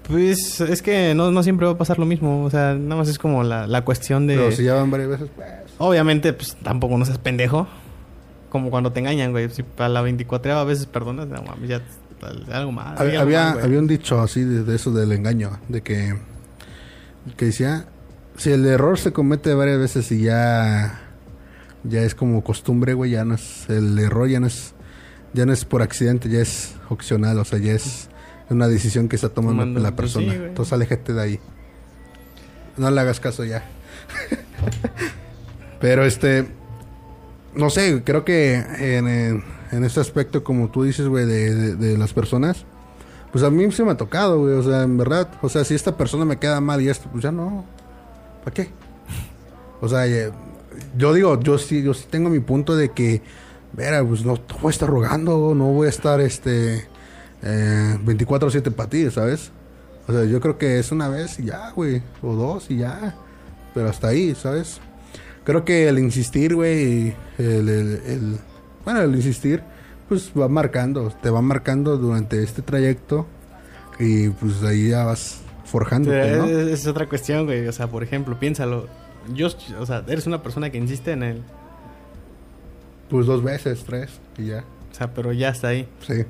[0.07, 2.45] Pues es que no, no siempre va a pasar lo mismo.
[2.45, 4.37] O sea, nada más es como la, la cuestión de.
[4.37, 5.47] Pero si ya van varias veces, pues...
[5.79, 7.67] Obviamente, pues tampoco no seas pendejo.
[8.49, 9.49] Como cuando te engañan, güey.
[9.49, 11.81] Si a la 24 a veces perdonas, no mames, ya
[12.51, 12.99] algo más.
[12.99, 16.17] Había, había, había un dicho así de, de eso del engaño, de que,
[17.35, 17.87] que decía,
[18.37, 21.01] si el error se comete varias veces y ya,
[21.83, 24.73] ya es como costumbre, güey, ya no es, el error ya no es,
[25.33, 28.09] ya no es por accidente, ya es opcional, o sea, ya es
[28.49, 30.33] una decisión que está tomando Tomando, la pues, persona.
[30.33, 30.39] sí.
[30.43, 31.39] Entonces aléjate de ahí.
[32.77, 33.63] No le hagas caso ya.
[35.79, 36.47] Pero este,
[37.55, 41.75] no sé, creo que en, en- en este aspecto, como tú dices, güey, de, de-
[41.75, 42.63] de las personas,
[43.31, 45.75] pues a mí se me ha tocado, güey, o sea, en verdad, o sea, si
[45.75, 47.65] esta persona me queda mal y esto, pues ya no,
[48.43, 48.69] ¿para qué?
[49.81, 50.05] O sea,
[50.97, 53.21] yo digo, yo sí, yo sí tengo mi punto de que,
[53.75, 56.85] mira, pues no, no voy a estar rogando, no voy a estar, este,
[57.43, 59.51] eh, 24-7 para ti, ¿sabes?
[60.07, 63.15] O sea, yo creo que es una vez y ya, güey, o dos y ya,
[63.73, 64.79] pero hasta ahí, ¿sabes?
[65.43, 68.37] Creo que el insistir, güey, el, el- el-
[68.85, 69.61] bueno, el insistir,
[70.07, 73.27] pues va marcando, te va marcando durante este trayecto
[73.99, 76.45] y pues ahí ya vas forjándote, es, ¿no?
[76.47, 77.67] es otra cuestión, güey.
[77.67, 78.87] O sea, por ejemplo, piénsalo.
[79.33, 79.47] Yo,
[79.79, 81.43] o sea, eres una persona que insiste en él.
[83.09, 85.87] Pues dos veces, tres y ya, O sea, pero ya está ahí.
[86.05, 86.23] sí.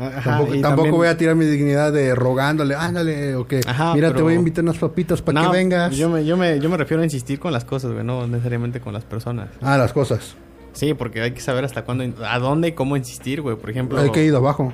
[0.00, 3.60] Ajá, tampoco y tampoco también- voy a tirar mi dignidad de rogándole, ándale, o que,
[3.66, 5.96] Ajá, mira, te voy a invitar unas papitas para No, que vengas.
[5.96, 8.80] Yo me, yo, me, yo me refiero a insistir con las cosas, güey, no necesariamente
[8.80, 9.48] con las personas.
[9.60, 10.36] Ah, las cosas.
[10.72, 13.56] Sí, porque hay que saber hasta cuándo, a dónde y cómo insistir, güey.
[13.56, 14.72] Por ejemplo, Hay que ir abajo.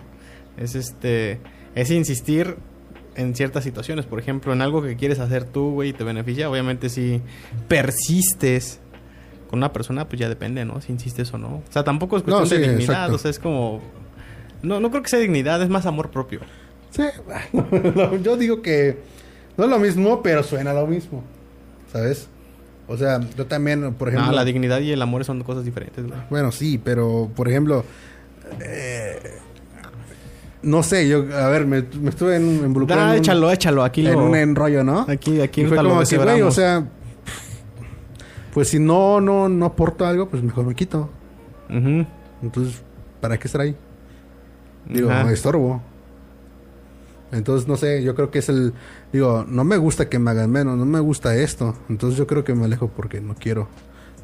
[0.58, 1.40] es este,
[1.74, 2.56] es insistir
[3.14, 4.04] en ciertas situaciones.
[4.04, 6.50] Por ejemplo, en algo que quieres hacer tú, güey, y te beneficia.
[6.50, 7.22] Obviamente, si
[7.68, 8.80] persistes
[9.48, 10.80] con una persona, pues ya depende, ¿no?
[10.80, 11.48] Si insistes o no.
[11.48, 12.94] O sea, tampoco es No, cuestión de sí, dignidad.
[12.94, 13.14] exacto.
[13.16, 13.80] O sea, es como,
[14.62, 16.40] no, no creo que sea dignidad, es más amor propio.
[16.90, 17.02] Sí,
[17.52, 18.98] no, yo digo que
[19.56, 21.22] no es lo mismo, pero suena lo mismo.
[21.92, 22.28] ¿Sabes?
[22.86, 24.30] O sea, yo también, por ejemplo.
[24.30, 26.18] No, la dignidad y el amor son cosas diferentes, güey.
[26.30, 27.84] Bueno, sí, pero por ejemplo.
[28.60, 29.18] eh,
[30.62, 33.84] no sé, yo, a ver, me, me estuve en, involucrado Ah, en, un- échalo, échalo.
[33.84, 34.24] Aquí en lo...
[34.26, 35.04] un enrollo, ¿no?
[35.08, 36.86] Aquí, aquí y fue como que, güey, o sea.
[38.54, 41.10] Pues si no, no, no aporto algo, pues mejor me quito.
[41.68, 42.82] Entonces,
[43.20, 43.76] ¿para qué estar ahí?
[44.88, 45.30] Digo, Ajá.
[45.32, 45.82] estorbo.
[47.32, 48.72] Entonces, no sé, yo creo que es el...
[49.12, 51.74] Digo, no me gusta que me hagan menos, no me gusta esto.
[51.88, 53.66] Entonces yo creo que me alejo porque no quiero,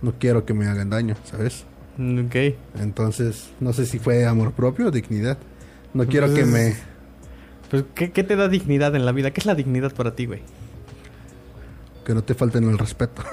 [0.01, 1.65] no quiero que me hagan daño, ¿sabes?
[1.99, 2.55] Ok.
[2.79, 5.39] Entonces, no sé si fue amor propio o dignidad.
[5.93, 6.75] No quiero que Pues- me...
[7.69, 9.33] Pues, ¿qué, qué te da dignidad en la vida?
[9.33, 10.43] ¿Qué es la dignidad para ti, güey?
[12.05, 13.23] Que no te falten el respeto.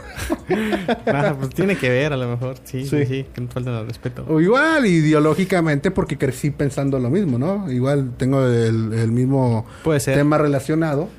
[1.08, 2.56] Ah, pues tiene que ver, a lo mejor.
[2.63, 3.25] Sí, sí, Sí.
[3.34, 4.25] Que no te falten el respeto.
[4.30, 7.69] O igual, ideológicamente, porque crecí pensando lo mismo, ¿no?
[7.71, 10.15] Igual tengo el, el mismo Puede ser.
[10.15, 11.10] tema relacionado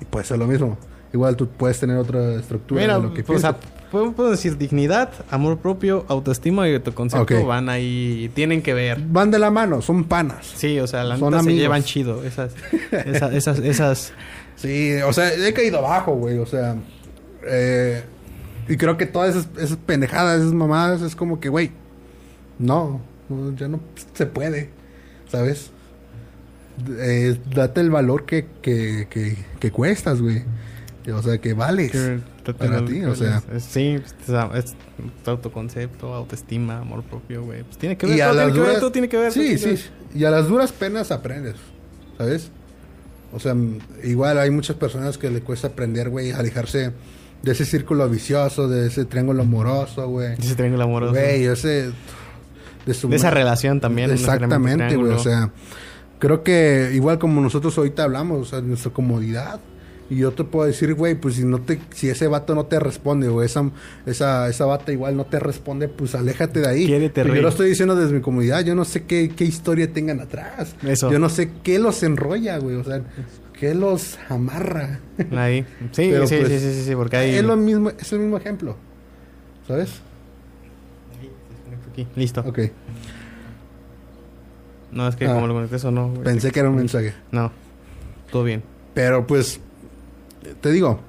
[0.00, 0.76] y puede ser lo mismo.
[1.12, 3.82] Igual tú puedes tener otra estructura Mira, de lo que pues, o sea, piensas.
[3.92, 7.46] puedo, puedo decir dignidad, amor propio, autoestima y autoconcepto Ok.
[7.46, 9.00] van ahí, tienen que ver.
[9.06, 10.52] Van de la mano, son panas.
[10.56, 12.24] Sí, o sea, la Son neta se llevan chido.
[12.24, 12.52] Esas,
[12.90, 14.12] esas, esas, esas.
[14.56, 16.38] Sí, o sea, he caído abajo, güey.
[16.38, 16.76] O sea,
[17.46, 18.02] eh,
[18.68, 21.70] y creo que todas esas, esas pendejadas, esas mamadas, es como que, güey,
[22.58, 23.80] no, no, ya no
[24.14, 24.70] se puede,
[25.30, 25.70] ¿sabes?
[26.98, 30.42] Eh, date el valor que, que, que, que cuestas, güey.
[31.12, 31.92] O sea, que vales.
[31.92, 32.20] que-
[32.54, 33.42] Para ti, o sea.
[33.54, 34.74] Es- sí, sea, es
[35.26, 37.62] autoconcepto, autoestima, amor propio, güey.
[37.62, 39.16] Pues tiene que ver, Y a todo las tiene que ver, duras- todo tiene que
[39.16, 39.32] ver.
[39.32, 39.84] Sí, sí.
[40.14, 41.56] Y a las duras penas aprendes,
[42.18, 42.50] ¿sabes?
[43.34, 43.54] O sea,
[44.02, 46.92] igual hay muchas personas que le cuesta aprender, güey, alejarse
[47.42, 50.34] de ese círculo vicioso, de ese triángulo amoroso, güey.
[50.38, 51.12] Ese triángulo amoroso.
[51.12, 51.90] Güey, ese...
[52.86, 54.10] De, su De esa relación también.
[54.10, 55.12] Exactamente, güey.
[55.12, 55.50] O sea,
[56.18, 59.60] creo que igual como nosotros ahorita hablamos, o sea, nuestra comodidad.
[60.10, 62.78] Y yo te puedo decir, güey, pues si no te, si ese vato no te
[62.78, 63.70] responde, o esa,
[64.04, 66.86] esa, esa bata igual no te responde, pues aléjate de ahí.
[66.86, 67.10] Rey.
[67.14, 70.76] yo lo estoy diciendo desde mi comodidad, yo no sé qué, qué historia tengan atrás.
[70.82, 71.10] Eso.
[71.10, 73.02] Yo no sé qué los enrolla, güey, o sea,
[73.58, 75.00] qué los amarra.
[75.34, 75.62] Ahí.
[75.92, 77.38] Sí, Pero, sí, pues, sí, sí, sí, sí, porque.
[77.38, 78.76] Es lo mismo, es el mismo ejemplo.
[79.66, 79.90] ¿Sabes?
[81.90, 82.42] Aquí, listo.
[82.46, 82.58] Ok.
[84.92, 85.34] No, es que Ah.
[85.34, 86.10] como lo conecté eso no.
[86.10, 86.22] güey.
[86.24, 87.14] Pensé que era un mensaje.
[87.32, 87.50] No.
[88.30, 88.62] Todo bien.
[88.94, 89.60] Pero pues,
[90.60, 91.00] te digo,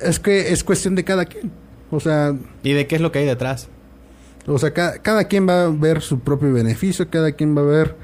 [0.00, 1.50] es que es cuestión de cada quien.
[1.90, 3.68] O sea, ¿Y de qué es lo que hay detrás?
[4.46, 7.64] o sea, cada, cada quien va a ver su propio beneficio, cada quien va a
[7.64, 7.96] ver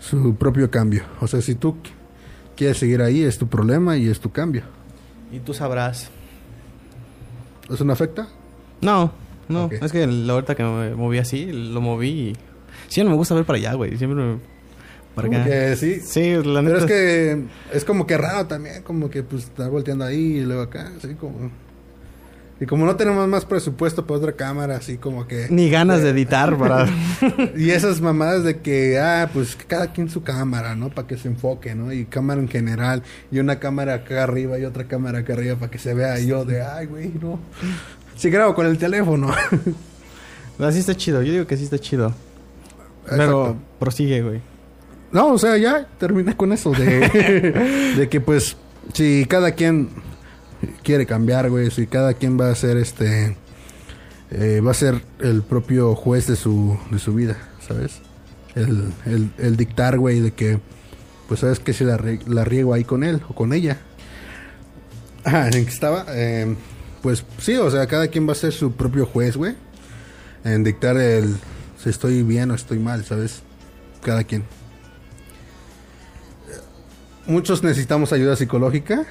[0.00, 1.04] su propio cambio.
[1.20, 1.90] O sea, si tú qu-
[2.56, 4.62] quieres seguir ahí, es tu problema y es tu cambio.
[5.32, 6.10] Y tú sabrás.
[7.70, 8.28] ¿Eso no afecta?
[8.80, 9.12] No,
[9.48, 9.68] no.
[9.70, 12.36] Es que la ahorita que me moví así, lo moví y...
[12.88, 13.96] Sí, no me gusta ver para allá, güey.
[13.96, 14.38] Siempre me...
[15.18, 15.50] Para Como acá.
[15.50, 16.00] que sí.
[16.00, 16.78] Sí, la Pero neta...
[16.78, 20.62] es que es como que raro también, como que pues estar volteando ahí y luego
[20.62, 21.50] acá, así como...
[22.60, 25.48] Y como no tenemos más presupuesto para otra cámara, así como que...
[25.50, 26.86] Ni ganas de editar para...
[27.56, 30.88] Y esas mamadas de que, ah, pues cada quien su cámara, ¿no?
[30.90, 31.92] Para que se enfoque, ¿no?
[31.92, 33.02] Y cámara en general.
[33.32, 36.20] Y una cámara acá arriba y otra cámara acá arriba para que se vea.
[36.20, 37.40] Y yo de, ay, güey, no.
[38.14, 39.34] Sí grabo con el teléfono.
[40.60, 41.22] Así está chido.
[41.22, 42.14] Yo digo que sí está chido.
[43.08, 44.40] Pero prosigue, güey.
[45.12, 48.56] No, o sea, ya terminé con eso de, de que pues
[48.92, 49.88] si cada quien
[50.82, 53.36] quiere cambiar, güey, si cada quien va a ser este
[54.30, 58.02] eh, va a ser el propio juez de su de su vida, ¿sabes?
[58.58, 60.58] el, el, el dictar, güey, de que,
[61.28, 63.78] pues sabes que si la, la riego ahí con él o con ella.
[65.24, 66.54] Ajá, en que estaba, eh,
[67.02, 69.54] pues sí, o sea, cada quien va a ser su propio juez, güey,
[70.44, 71.36] en dictar el
[71.82, 73.42] si estoy bien o estoy mal, ¿sabes?
[74.02, 74.44] Cada quien.
[77.28, 79.04] Muchos necesitamos ayuda psicológica.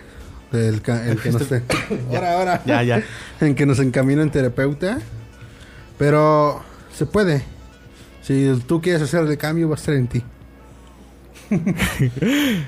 [0.52, 0.82] El, el
[1.22, 1.52] que nos
[2.10, 2.62] ahora, ahora.
[2.66, 3.04] Ya, ya.
[3.42, 5.00] En que nos encamina en terapeuta.
[5.98, 6.62] Pero
[6.94, 7.44] se puede.
[8.22, 10.24] Si tú quieres hacer el cambio, va a estar en ti.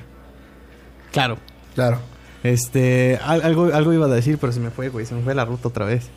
[1.11, 1.37] Claro.
[1.75, 1.99] Claro.
[2.43, 5.05] Este, al- algo, algo iba a decir, pero se me fue, güey.
[5.05, 6.07] Se me fue la ruta otra vez.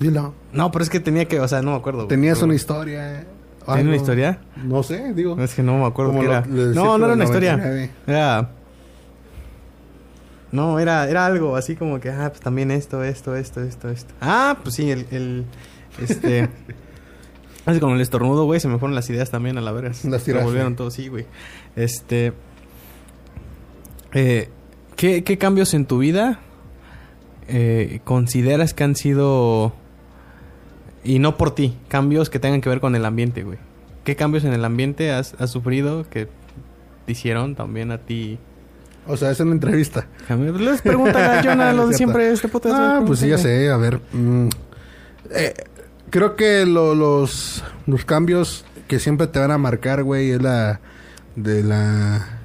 [0.00, 0.34] Dilo.
[0.52, 2.06] No, pero es que tenía que, o sea, no me acuerdo.
[2.06, 3.26] Tenías pero- una historia.
[3.76, 3.88] ¿Tenía algo.
[3.92, 4.38] una historia?
[4.64, 5.40] No sé, digo.
[5.40, 6.46] Es que no me acuerdo Como qué lo- era.
[6.46, 7.56] lo No, no era una historia.
[7.56, 7.90] 99.
[8.06, 8.50] Era.
[10.50, 14.14] No, era, era algo así como que, ah, pues también esto, esto, esto, esto, esto.
[14.20, 15.44] Ah, pues sí, el, el
[16.00, 16.48] este.
[17.66, 19.90] Así con el estornudo, güey, se me fueron las ideas también a la verga.
[20.04, 20.42] Las tiraste.
[20.42, 21.26] volvieron todo, sí, güey.
[21.76, 22.32] Este.
[24.14, 24.48] Eh,
[24.96, 26.40] ¿qué, ¿Qué cambios en tu vida
[27.46, 29.74] eh, consideras que han sido.
[31.04, 33.58] Y no por ti, cambios que tengan que ver con el ambiente, güey?
[34.04, 36.28] ¿Qué cambios en el ambiente has, has sufrido que
[37.06, 38.38] te hicieron también a ti?
[39.06, 40.06] O sea, es una entrevista.
[40.58, 42.76] Les preguntan a Jonah lo de siempre este podcast.
[42.78, 43.70] Ah, pues sí, ya sé.
[43.70, 44.00] A ver.
[44.12, 44.48] mm,
[45.30, 45.54] eh,
[46.10, 50.80] creo que lo- los, los cambios que siempre te van a marcar, güey, es la.
[51.36, 52.40] De la.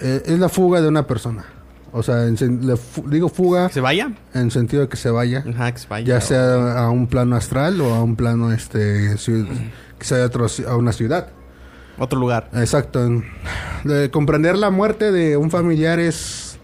[0.00, 1.44] eh, es la fuga de una persona.
[1.92, 4.12] O sea, en sen- la fu- digo fuga ¿Que se vaya?
[4.34, 5.42] en sentido de que se vaya.
[5.48, 6.06] Ajá, que se vaya.
[6.06, 9.14] Ya sea a un plano astral o a un plano, este.
[9.14, 9.46] ciu-
[10.00, 11.28] sea a, otro- a una ciudad.
[11.98, 12.50] Otro lugar.
[12.54, 13.04] Exacto.
[13.04, 13.24] En-
[13.84, 16.58] de comprender la muerte de un familiar es.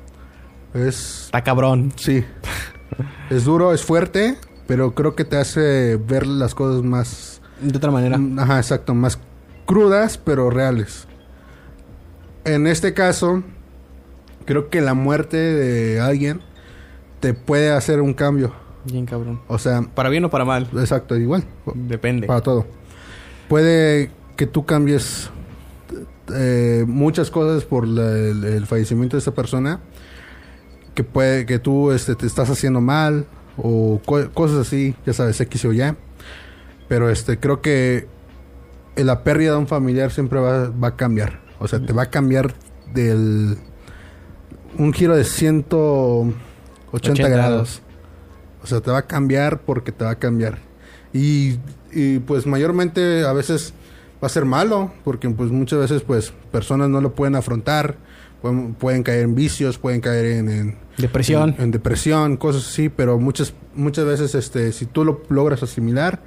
[0.74, 1.24] Es.
[1.26, 1.92] Está cabrón.
[1.96, 2.24] Sí.
[3.30, 7.40] es duro, es fuerte, pero creo que te hace ver las cosas más.
[7.60, 8.18] De otra manera.
[8.18, 8.94] Mm, Ajá, exacto.
[8.94, 9.18] Más
[9.66, 11.06] crudas, pero reales.
[12.44, 13.42] En este caso,
[14.44, 16.40] creo que la muerte de alguien
[17.20, 18.52] te puede hacer un cambio.
[18.85, 19.40] Bien cabrón.
[19.48, 20.68] O sea, ¿Para bien o para mal?
[20.74, 21.44] exacto, igual.
[21.74, 22.26] Depende.
[22.26, 22.66] Para todo.
[23.48, 25.30] Puede que tú cambies
[26.35, 29.80] eh, muchas cosas por la- el, el fallecimiento de esa persona.
[30.94, 33.26] Que puede que tú este, te estás haciendo mal
[33.57, 35.83] o co- cosas así, ya sabes, X o Y.
[36.88, 38.07] Pero este creo que
[38.96, 41.40] la pérdida de un familiar siempre va, va a cambiar.
[41.59, 42.54] O sea, te va a cambiar
[42.92, 43.57] del
[44.78, 46.34] un giro de 180
[46.92, 47.82] 80 grados.
[48.62, 50.58] O sea, te va a cambiar porque te va a cambiar.
[51.12, 51.58] Y,
[51.92, 53.74] y, pues mayormente a veces
[54.22, 57.96] va a ser malo, porque pues muchas veces pues personas no lo pueden afrontar,
[58.40, 61.54] pueden, pueden caer en vicios, pueden caer en, en- Depresión.
[61.58, 66.20] en, en depresión, cosas así, pero muchas muchas veces este si tú lo logras asimilar,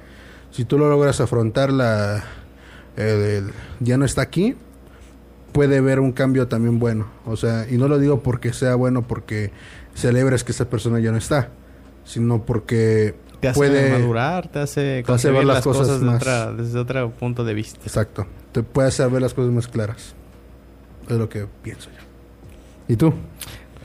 [0.50, 2.22] si tú lo logras afrontar la
[2.96, 4.54] el- el ya no está aquí,
[5.52, 7.06] puede ver un cambio también bueno.
[7.26, 9.50] O sea, y no lo digo porque sea bueno porque
[9.94, 11.48] celebres que esa persona ya no está,
[12.04, 16.00] sino porque te hace puede madurar, te hace te hace ver las las cosas cosas,
[16.00, 17.80] de más- otra- desde otro punto de vista.
[17.84, 18.26] Exacto.
[18.52, 20.14] Te puede hacer ver las cosas más claras.
[21.08, 22.02] Es lo que pienso yo.
[22.92, 23.12] ¿Y tú?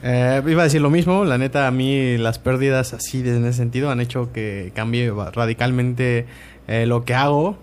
[0.06, 3.58] Eh, iba a decir lo mismo, la neta a mí las pérdidas así en ese
[3.58, 6.26] sentido han hecho que cambie radicalmente
[6.68, 7.58] eh, lo que hago.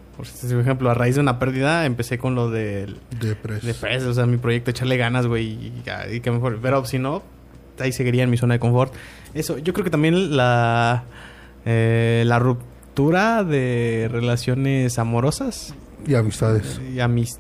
[0.50, 2.96] Por ejemplo, a raíz de una pérdida empecé con lo del
[3.64, 6.59] de Press, o sea, mi proyecto echarle ganas, güey, y, y que mejor.
[6.62, 7.22] Pero si no,
[7.78, 8.92] ahí seguiría en mi zona de confort.
[9.35, 11.04] Eso, yo creo que también la
[11.64, 15.74] eh, la ruptura de relaciones amorosas
[16.07, 16.80] Y amistades.
[16.94, 17.38] y amis-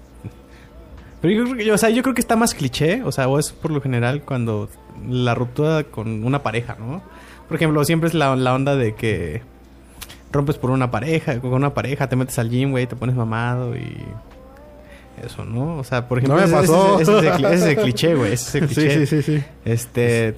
[1.20, 3.38] Pero yo creo que, o sea, yo creo que está más cliché, o sea, o
[3.38, 4.68] es por lo general cuando
[5.08, 7.02] la ruptura con una pareja, ¿no?
[7.48, 9.42] Por ejemplo, siempre es la, la onda de que
[10.32, 13.76] rompes por una pareja, con una pareja, te metes al gym, güey, te pones mamado
[13.76, 13.96] y
[15.24, 15.76] eso, ¿no?
[15.78, 17.00] O sea, por ejemplo, No me ese- pasó.
[17.00, 19.06] Ese, ese es el cli- ese es el cliché, güey, ese es el cliché.
[19.06, 19.42] sí, sí.
[19.64, 20.34] Este,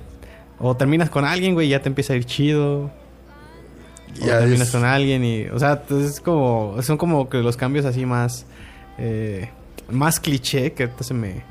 [0.59, 2.91] o terminas con alguien, güey, y ya te empieza a ir chido.
[4.21, 7.57] O Ya terminas es- con alguien y, o sea, es como, son como que los
[7.57, 8.45] cambios así más,
[8.99, 9.49] eh,
[9.91, 11.43] más cliché que ahorita se me,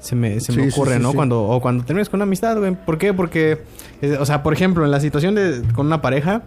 [0.00, 1.10] se me, se me Sí, sí, ocurre, sí, ¿no?
[1.10, 1.16] sí.
[1.16, 2.74] Cuando, o cuando terminas con una amistad, güey.
[2.74, 3.14] ¿Por qué?
[3.14, 3.62] Porque,
[4.02, 6.42] eh, o sea, por ejemplo, en la situación de, con una pareja,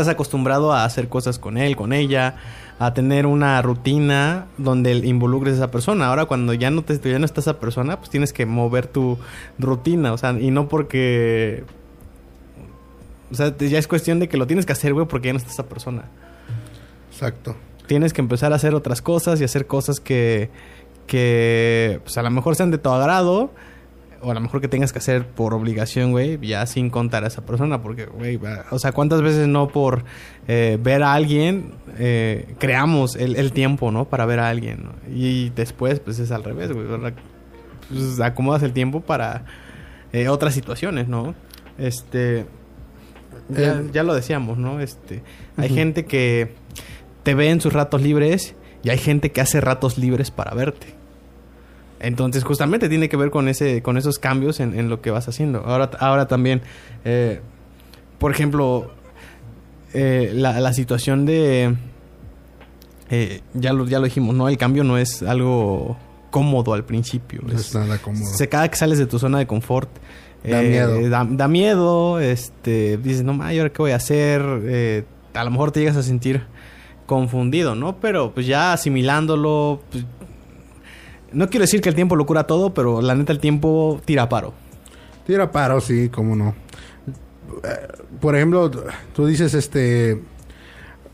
[0.00, 2.36] estás acostumbrado a hacer cosas con él, con ella,
[2.80, 6.08] a tener una rutina donde involucres a esa persona.
[6.08, 9.18] Ahora cuando ya no te ya no está esa persona, pues tienes que mover tu
[9.58, 11.64] rutina, o sea, y no porque
[13.30, 15.38] o sea, ya es cuestión de que lo tienes que hacer, güey, porque ya no
[15.38, 16.02] está esa persona.
[17.12, 17.54] Exacto.
[17.86, 20.50] Tienes que empezar a hacer otras cosas y hacer cosas que
[21.06, 23.50] que pues a lo mejor sean de tu agrado
[24.24, 27.26] o a lo mejor que tengas que hacer por obligación, güey, ya sin contar a
[27.26, 30.04] esa persona, porque, güey, o sea, ¿cuántas veces no por
[30.48, 34.06] eh, ver a alguien eh, creamos el, el tiempo, ¿no?
[34.06, 34.92] Para ver a alguien, ¿no?
[35.14, 36.86] Y después, pues es al revés, güey.
[37.88, 39.44] Pues, acomodas el tiempo para
[40.12, 41.34] eh, otras situaciones, ¿no?
[41.76, 42.46] Este,
[43.50, 44.80] ya, ya lo decíamos, ¿no?
[44.80, 45.22] Este,
[45.56, 46.54] hay gente que
[47.22, 50.93] te ve en sus ratos libres y hay gente que hace ratos libres para verte.
[52.06, 55.28] Entonces, justamente tiene que ver con ese, con esos cambios en, en lo que vas
[55.28, 55.60] haciendo.
[55.66, 56.62] Ahora, ahora también,
[57.04, 57.40] eh,
[58.18, 58.90] por ejemplo,
[59.92, 61.74] eh, la, la situación de,
[63.10, 64.48] eh, ya lo, ya lo dijimos, ¿no?
[64.48, 65.96] El cambio no es algo
[66.30, 67.40] cómodo al principio.
[67.46, 68.26] No es nada cómodo.
[68.34, 69.88] Se, cada que sales de tu zona de confort.
[70.42, 71.08] Da miedo.
[71.08, 72.20] Da, da miedo.
[72.20, 74.42] Este, dices, no, ma, ¿y ahora qué voy a hacer?
[74.64, 76.42] Eh, a lo mejor te llegas a sentir
[77.06, 77.96] confundido, ¿no?
[78.00, 79.80] Pero pues ya asimilándolo.
[79.90, 80.04] pues,
[81.34, 84.28] no quiero decir que el tiempo lo cura todo, pero la neta el tiempo tira
[84.28, 84.54] paro.
[85.26, 86.54] Tira paro, sí, cómo no.
[87.62, 87.88] Eh,
[88.20, 88.70] Por ejemplo,
[89.14, 90.22] tú dices este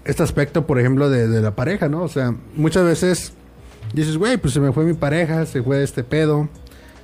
[0.04, 2.02] este aspecto, por ejemplo, de, de la pareja, ¿no?
[2.02, 3.32] O sea, muchas veces
[3.92, 6.48] dices, güey, pues se me fue mi pareja, se fue este pedo,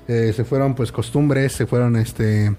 [0.08, 2.54] eh, se fueron pues costumbres, se fueron este...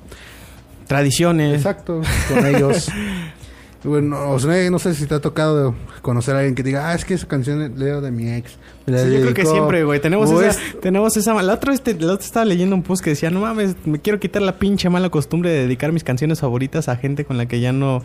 [0.87, 1.55] Tradiciones.
[1.55, 2.89] Exacto, con ellos.
[3.84, 6.95] Bueno, o sea, no sé si te ha tocado conocer a alguien que diga, ah,
[6.95, 8.51] es que esa canción leo de mi ex.
[8.51, 8.57] Sí,
[8.88, 9.51] yo creo que dedicó".
[9.51, 10.01] siempre, güey.
[10.01, 11.41] Tenemos esa, es- tenemos esa...
[11.41, 13.99] La otra vez te- la otra estaba leyendo un post que decía, no mames, me
[13.99, 17.45] quiero quitar la pinche mala costumbre de dedicar mis canciones favoritas a gente con la
[17.45, 18.03] que ya no...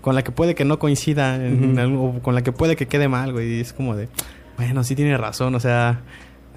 [0.00, 1.80] Con la que puede que no coincida, en Ujú.
[1.80, 3.54] algo- o con la que puede que quede mal, güey.
[3.56, 4.08] Y es como de,
[4.56, 6.00] bueno, sí tiene razón, o sea...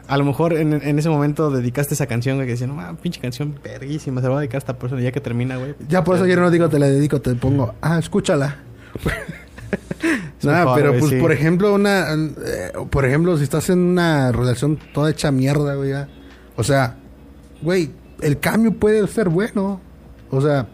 [0.08, 3.00] A lo mejor en, en ese momento dedicaste esa canción, güey, que decía, no, mames,
[3.02, 5.02] pinche canción verguísima, se la va a dedicar a esta persona.
[5.02, 5.76] Ya que termina, güey.
[5.88, 8.58] Ya por eso yo no digo te la dedico, te pongo, ah, escúchala.
[10.40, 11.20] Es Nada, pero pues sí.
[11.20, 15.92] por ejemplo, una eh, por ejemplo, si estás en una relación toda hecha mierda, güey,
[15.92, 16.10] ya.
[16.56, 16.96] O sea,
[17.62, 17.92] güey,
[18.22, 19.80] el cambio puede ser bueno.
[20.32, 20.68] O sea,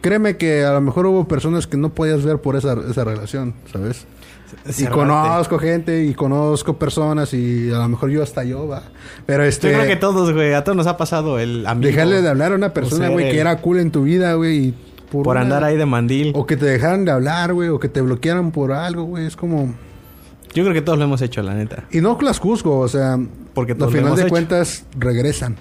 [0.00, 3.54] créeme que a lo mejor hubo personas que no podías ver por esa, esa relación,
[3.72, 4.06] ¿sabes?
[4.78, 8.82] Y conozco gente y conozco personas y a lo mejor yo hasta yo, va.
[9.26, 11.86] Pero este Yo creo que todos, güey, a todos nos ha pasado el amigo.
[11.90, 14.74] dejarle de hablar a una persona, güey, que era cool en tu vida, güey,
[15.10, 16.32] Por una- andar ahí de mandil.
[16.34, 19.36] o que te dejaran de hablar, güey, o que te bloquearan por algo, güey, es
[19.36, 19.74] como
[20.54, 21.84] Yo creo que todos lo hemos hecho, la neta.
[21.90, 23.18] y no las juzgo, o sea,
[23.54, 24.30] Porque al todos lo final hemos de hecho.
[24.30, 25.56] cuentas regresan.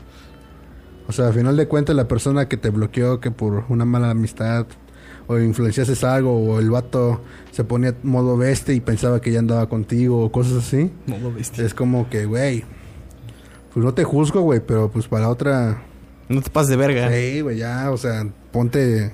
[1.09, 4.09] O sea, al final de cuentas la persona que te bloqueó que por una mala
[4.11, 4.65] amistad
[5.27, 7.21] o influenciases algo o el vato
[7.51, 10.91] se ponía modo bestia y pensaba que ya andaba contigo o cosas así.
[11.05, 11.65] Lo viste.
[11.65, 12.63] Es como que, güey,
[13.73, 15.83] pues no te juzgo, güey, pero pues para otra
[16.29, 17.11] No te pases de verga.
[17.11, 19.11] Sí, güey, ya, o sea, ponte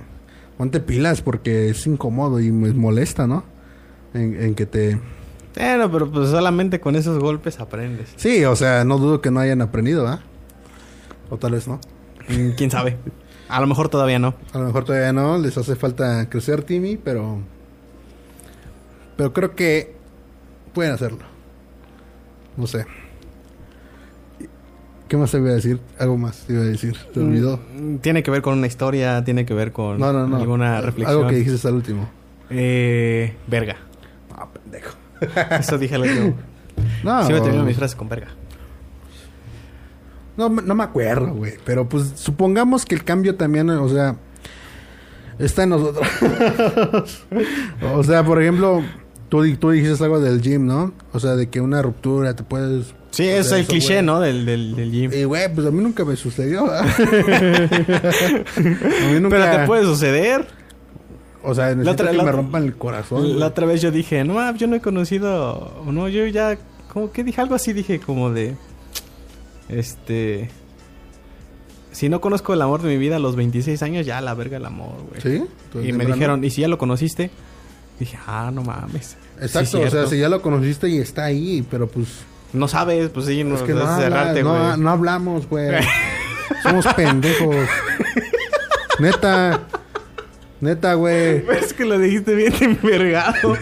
[0.58, 3.44] ponte pilas porque es incómodo y me molesta, ¿no?
[4.14, 5.00] En, en que te
[5.56, 8.10] Bueno, pero pues solamente con esos golpes aprendes.
[8.18, 10.22] Sí, o sea, no dudo que no hayan aprendido, ¿ah?
[11.32, 11.80] O tal vez no.
[12.30, 12.98] Mm, ¿Quién sabe?
[13.54, 14.34] A lo mejor todavía no.
[14.52, 17.40] A lo mejor todavía no, les hace falta crecer, Timmy, pero.
[19.16, 19.96] Pero creo que
[20.74, 21.20] pueden hacerlo.
[22.58, 22.86] No sé.
[25.08, 25.80] ¿Qué más te iba a decir?
[26.00, 26.98] Algo más te iba a decir.
[27.14, 27.60] ¿Te olvidó?
[27.78, 30.38] Mm, Tiene que ver con una historia, tiene que ver con No, no, no.
[30.38, 31.10] alguna reflexión.
[31.20, 32.10] Algo que dijiste al último.
[32.50, 33.76] Eh, verga.
[34.36, 34.96] Ah, pendejo.
[35.60, 36.36] Eso dije al último.
[37.04, 38.30] No, Siempre termino mis frases con verga.
[40.38, 41.54] No, me- no me acuerdo, güey.
[41.66, 44.16] Pero pues supongamos que el cambio también, o sea,
[45.40, 46.08] está en nosotros.
[47.96, 48.82] o sea, por ejemplo,
[49.30, 50.94] tú, tú dijiste algo del gym, ¿no?
[51.12, 52.94] O sea, de que una ruptura te puedes...
[53.12, 54.02] Sí, es el eso, cliché.
[54.02, 54.20] ¿no?
[54.20, 55.12] Del, del, del gym.
[55.14, 56.66] Y, güey, pues a mí nunca me sucedió.
[56.74, 56.82] a
[59.12, 59.30] mí nunca...
[59.38, 60.48] Pero te puede suceder.
[61.44, 63.40] O sea, necesito otra- que la me rompan el corazón.
[63.40, 66.58] La otra vez yo dije, no, yo no he conocido, o no, yo ya,
[66.92, 68.56] como que dije algo así, dije como de,
[69.80, 70.50] este,
[71.92, 74.58] si no conozco el amor de mi vida a los 26 años, ya la verga
[74.58, 75.22] el amor, güey.
[75.22, 75.44] ¿Sí?
[75.72, 76.14] ¿Tú Y me temprano?
[76.16, 77.30] dijeron, ¿y si ya lo conociste?
[78.00, 79.18] Dije, ah, no mames.
[79.42, 82.08] Exacto, Sí, o sea, si ya lo conociste y está ahí, pero pues...
[82.54, 85.72] No sabes, pues sí, no, es que no, cerrarte, no, no hablamos, güey.
[86.64, 87.56] Somos pendejos.
[89.00, 89.62] Neta.
[90.62, 91.44] Neta, güey.
[91.60, 93.58] Es que lo dijiste bien envergado.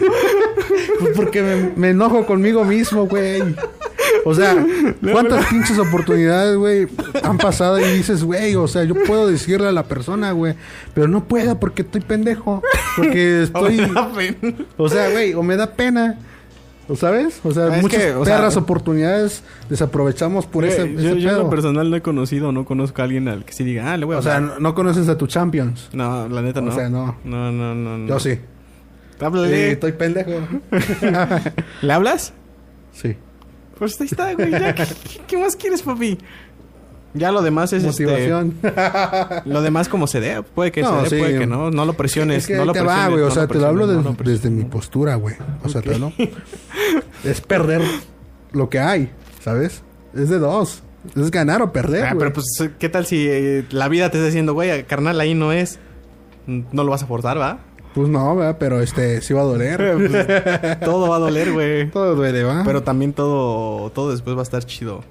[1.00, 3.42] Pues porque me, me enojo conmigo mismo, güey.
[4.24, 4.64] O sea,
[5.12, 6.86] ¿cuántas pinches oportunidades, güey,
[7.22, 10.54] han pasado y dices, güey, o sea, yo puedo decirle a la persona, güey,
[10.94, 12.62] pero no puedo porque estoy pendejo.
[12.96, 13.80] Porque estoy...
[14.76, 16.18] O sea, güey, o me da pena.
[16.88, 17.40] ¿O sabes?
[17.44, 21.18] O sea, Ah, muchas que, o sea- perras oportunidades desaprovechamos por ese, yo, yo en
[21.22, 21.42] pedo.
[21.44, 24.04] lo personal no he conocido, no conozco a alguien al que sí diga, ah, le
[24.04, 25.88] voy a O sea, no, no conoces a tu champions.
[25.92, 26.72] no, la neta o no.
[26.74, 27.16] sea, no.
[27.24, 27.98] No, no, no.
[27.98, 28.08] no.
[28.08, 28.38] Yo sí.
[29.20, 29.48] Háblale.
[29.48, 30.32] Sí, estoy pendejo.
[31.82, 32.32] ¿Le hablas?
[32.92, 33.16] sí.
[33.78, 34.50] Pues ahí está, güey.
[34.50, 34.74] ya.
[34.74, 34.86] ¿Qué,
[35.26, 36.18] qué más quieres, papi?
[37.14, 38.54] Ya lo demás es este, motivación.
[39.44, 41.18] lo demás como se dé, puede que No, se dé, sí.
[41.18, 43.04] puede que no, no lo presiones, Es que no lo te presiones.
[43.04, 43.22] va, güey.
[43.22, 44.42] O no sea, te lo hablo no lo presiones.
[44.42, 45.34] desde mi postura, güey.
[45.62, 46.10] O sea, te lo...
[47.24, 47.82] es perder
[48.52, 49.10] lo que hay,
[49.40, 49.82] ¿sabes?
[50.14, 50.82] Es de dos.
[51.16, 52.18] Es ganar o perder, Ah, güey.
[52.20, 52.46] pero pues,
[52.78, 55.80] ¿qué tal si eh, la vida te está diciendo, güey, carnal, ahí no es?
[56.46, 57.58] No lo vas a forzar, ¿va?
[57.94, 58.56] Pues no, ¿verdad?
[58.58, 59.96] Pero este, sí va a doler.
[60.08, 61.90] Pues, todo va a doler, güey.
[61.90, 62.62] Todo duele, ¿va?
[62.64, 65.04] Pero también todo, todo después va a estar chido.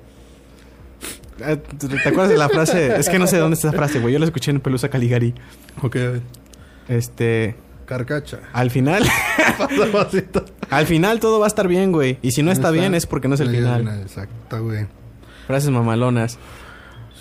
[1.40, 2.96] Eh, ¿Te acuerdas de la frase?
[3.00, 4.14] Es que no sé de dónde está esa frase, güey.
[4.14, 5.34] Yo la escuché en Pelusa Caligari.
[5.82, 5.96] Ok.
[6.88, 7.56] Este...
[7.86, 8.40] Carcacha.
[8.54, 9.04] Al final...
[10.70, 12.18] Al final todo va a estar bien, güey.
[12.22, 13.88] Y si no está, bien es porque no es el Sí, final.
[14.02, 14.88] Exacto, güey.
[15.48, 16.38] Frases mamalonas.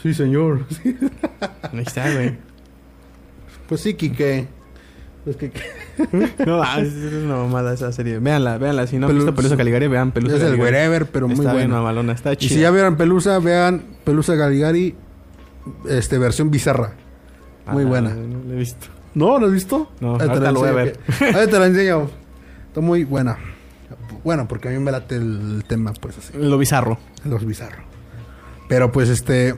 [0.03, 0.67] Sí, señor.
[1.73, 2.39] Ahí está, güey.
[3.69, 4.47] Pues sí, Kike.
[5.25, 5.53] Pues que...
[6.47, 8.18] No, ah, es una mamada esa serie.
[8.18, 8.87] Véanla, véanla.
[8.87, 10.73] Si no han visto Pelusa Caligari, vean Pelusa es el Caligari.
[10.73, 11.83] wherever, pero muy está bien bueno.
[11.83, 12.12] mamalona.
[12.14, 12.55] Está Y chido.
[12.55, 14.95] si ya vieron Pelusa, vean Pelusa Galigari,
[15.89, 16.95] este, versión bizarra.
[17.66, 18.14] Muy buena.
[18.14, 18.87] No lo he visto.
[19.14, 19.39] ¿No?
[19.39, 19.91] ¿Lo has visto?
[20.01, 20.99] No, Ahí te ahorita la lo voy a ver.
[21.35, 22.09] Ahí te la enseño.
[22.68, 23.37] Está muy buena.
[24.25, 26.33] Bueno, porque a mí me late el tema, pues así.
[26.39, 26.99] Lo bizarro.
[27.25, 27.85] Los bizarros.
[28.68, 29.55] Pero pues este.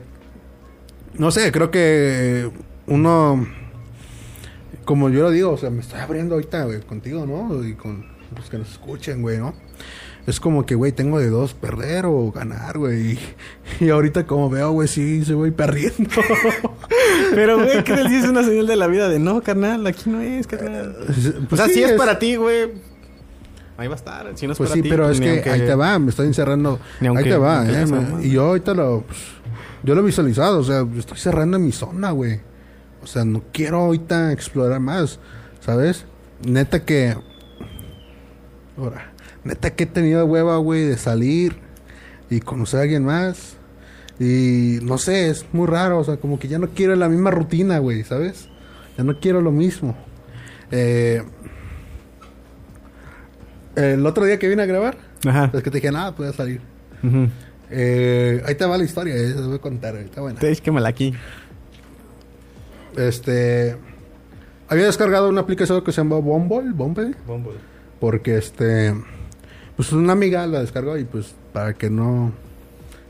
[1.17, 2.49] No sé, creo que
[2.87, 3.47] uno.
[4.85, 7.63] Como yo lo digo, o sea, me estoy abriendo ahorita, güey, contigo, ¿no?
[7.65, 8.05] Y con
[8.35, 9.53] los que nos escuchen, güey, ¿no?
[10.25, 13.11] Es como que, güey, tengo de dos, perder o ganar, güey.
[13.11, 13.19] Y,
[13.85, 16.09] y ahorita como veo, güey, sí, se voy perdiendo.
[17.35, 19.09] Pero, güey, ¿qué tal si es una señal de la vida?
[19.09, 20.95] De no, carnal, aquí no es, carnal.
[21.05, 22.71] Pues o sea, sí, si es, para ti, güey.
[23.75, 24.31] Ahí va a estar.
[24.35, 25.99] Si no es Pues para sí, ti, pero pues es que aunque- ahí te va,
[25.99, 26.79] me estoy encerrando.
[27.01, 27.85] Ahí te va, eh.
[28.21, 29.19] y yo ahorita lo, pues,
[29.83, 32.39] yo lo he visualizado, o sea, yo estoy cerrando mi zona, güey.
[33.03, 35.19] O sea, no quiero ahorita explorar más,
[35.59, 36.05] ¿sabes?
[36.45, 37.15] Neta que,
[38.77, 39.11] ahora,
[39.43, 41.57] neta que he tenido hueva, güey, de salir
[42.29, 43.57] y conocer a alguien más.
[44.19, 47.31] Y no sé, es muy raro, o sea, como que ya no quiero la misma
[47.31, 48.47] rutina, güey, ¿sabes?
[48.97, 49.97] Ya no quiero lo mismo.
[50.71, 51.23] Eh,
[53.75, 55.51] el otro día que vine a grabar, Ajá.
[55.53, 56.61] es que te dije, nada, puedes salir.
[57.69, 60.39] Eh, ahí te va la historia, eh, se voy a contar, está buena.
[60.39, 61.13] Te quémala aquí.
[62.97, 63.77] Este.
[64.67, 67.15] Había descargado una aplicación que se llama Bumble, Bumble,
[67.99, 68.93] porque este.
[69.75, 72.31] Pues una amiga la descargó y pues para que no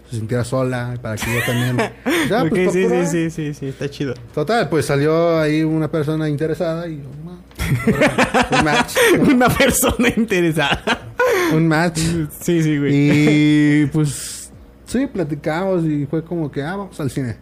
[0.10, 1.92] se sintiera sola, para que yo también.
[2.30, 4.14] Ya, pues, sí, sí, sí, sí, sí, está chido.
[4.34, 6.94] Total, pues salió ahí una persona interesada y
[8.52, 8.96] un match.
[9.20, 10.82] Una persona interesada.
[11.54, 12.00] Un match.
[12.40, 12.92] Sí, sí, güey.
[12.94, 14.52] Y pues
[14.86, 17.36] sí, platicamos y fue como que, ah, vamos al cine.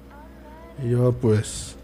[0.83, 1.75] Y yo pues,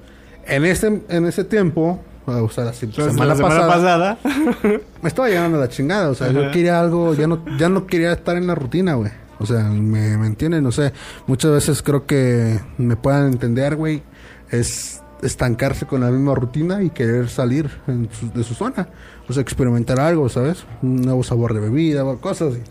[0.47, 4.17] en este, en ese tiempo, o sea, la semana, la semana pasada, pasada.
[5.01, 6.09] me estaba llegando a la chingada.
[6.09, 9.11] O sea, yo quería algo, ya no, ya no quería estar en la rutina, güey.
[9.39, 10.91] O sea, me, me entienden, no sé.
[11.27, 14.01] Muchas veces creo que me puedan entender, güey.
[14.49, 18.87] Es estancarse con la misma rutina y querer salir en su- de su zona.
[19.29, 20.65] O sea, experimentar algo, ¿sabes?
[20.81, 22.61] Un nuevo sabor de bebida cosas así.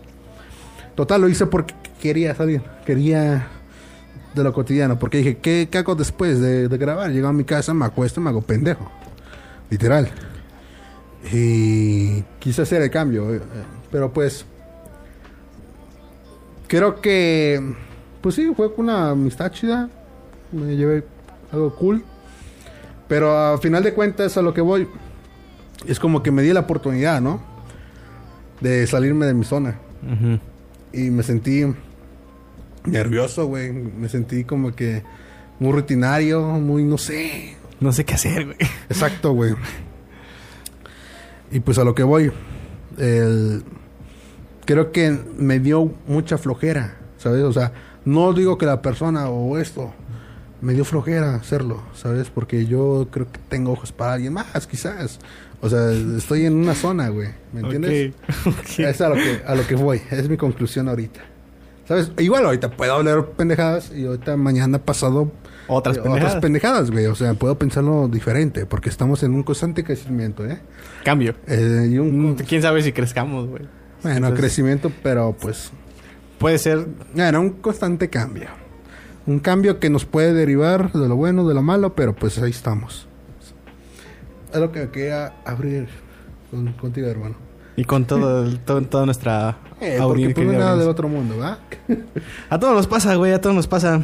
[0.95, 2.61] Total, lo hice porque quería salir.
[2.85, 3.47] Quería
[4.37, 4.97] de lo cotidiano.
[4.99, 7.11] Porque dije, ¿qué, qué hago después de, de grabar?
[7.11, 8.89] Llego a mi casa, me acuesto me hago pendejo.
[9.69, 10.09] Literal.
[11.31, 13.33] Y quise hacer el cambio.
[13.35, 13.41] eh,
[13.91, 14.45] Pero pues.
[16.67, 17.75] Creo que.
[18.21, 19.89] Pues sí, fue una amistad chida.
[20.51, 21.03] Me llevé
[21.51, 22.03] algo cool.
[23.07, 24.87] Pero a final de cuentas, a lo que voy.
[25.85, 27.41] Es como que me di la oportunidad, ¿no?
[28.59, 29.75] De salirme de mi zona.
[30.91, 31.63] Y me sentí
[32.87, 33.71] nervioso, güey.
[33.71, 35.03] Me sentí como que
[35.59, 37.55] muy rutinario, muy, no sé.
[37.79, 38.57] No sé qué hacer, güey.
[38.89, 39.55] Exacto, güey.
[41.51, 42.31] Y pues a lo que voy.
[42.97, 43.63] El...
[44.65, 47.43] Creo que me dio mucha flojera, ¿sabes?
[47.43, 47.71] O sea,
[48.03, 49.93] no digo que la persona o esto
[50.61, 52.29] me dio flojera hacerlo, ¿sabes?
[52.29, 55.19] Porque yo creo que tengo ojos para alguien más, quizás.
[55.61, 57.29] O sea, estoy en una zona, güey.
[57.53, 58.13] ¿Me entiendes?
[58.45, 58.79] Ok, ok.
[58.79, 61.21] Es a lo que a lo que voy, es mi conclusión ahorita.
[61.87, 62.11] ¿Sabes?
[62.19, 65.31] Igual ahorita puedo hablar pendejadas y ahorita mañana pasado
[65.67, 66.27] Otras eh, pendejadas.
[66.29, 67.05] otras pendejadas, güey.
[67.05, 70.59] O sea, puedo pensarlo diferente porque estamos en un constante crecimiento, ¿eh?
[71.05, 71.35] Cambio.
[71.47, 73.63] Eh, y un Mm, ¿Quién sabe si crezcamos, güey?
[74.03, 75.71] bueno, Entonces, crecimiento, pero pues
[76.39, 76.85] Puede ser
[77.15, 78.49] bueno, un constante cambio.
[79.25, 82.51] Un cambio que nos puede derivar de lo bueno, de lo malo, pero pues ahí
[82.51, 83.07] estamos.
[84.53, 85.87] Es lo que quería abrir
[86.51, 87.35] con- contigo, hermano.
[87.77, 90.35] Y con todo, el- todo- toda nuestra Eh, porque audiencia.
[90.35, 90.91] pues querida nada del audiencia.
[90.91, 91.59] otro mundo, ¿va?
[92.49, 94.01] A todos nos pasa, güey, a todos nos pasa.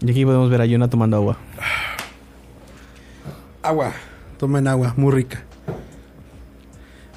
[0.00, 1.36] Y aquí podemos ver a Yuna tomando agua.
[3.62, 3.92] Agua.
[4.38, 5.42] Tomen agua, muy rica.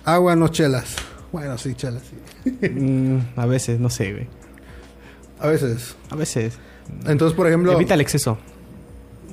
[0.06, 0.96] Agua, no chelas.
[1.32, 2.70] Bueno, sí, chelas, sí.
[2.70, 4.28] Mm, a veces, no sé, güey.
[5.40, 5.96] A veces.
[6.10, 6.58] A veces.
[7.06, 7.74] Entonces, por ejemplo...
[7.74, 8.38] Evita el exceso.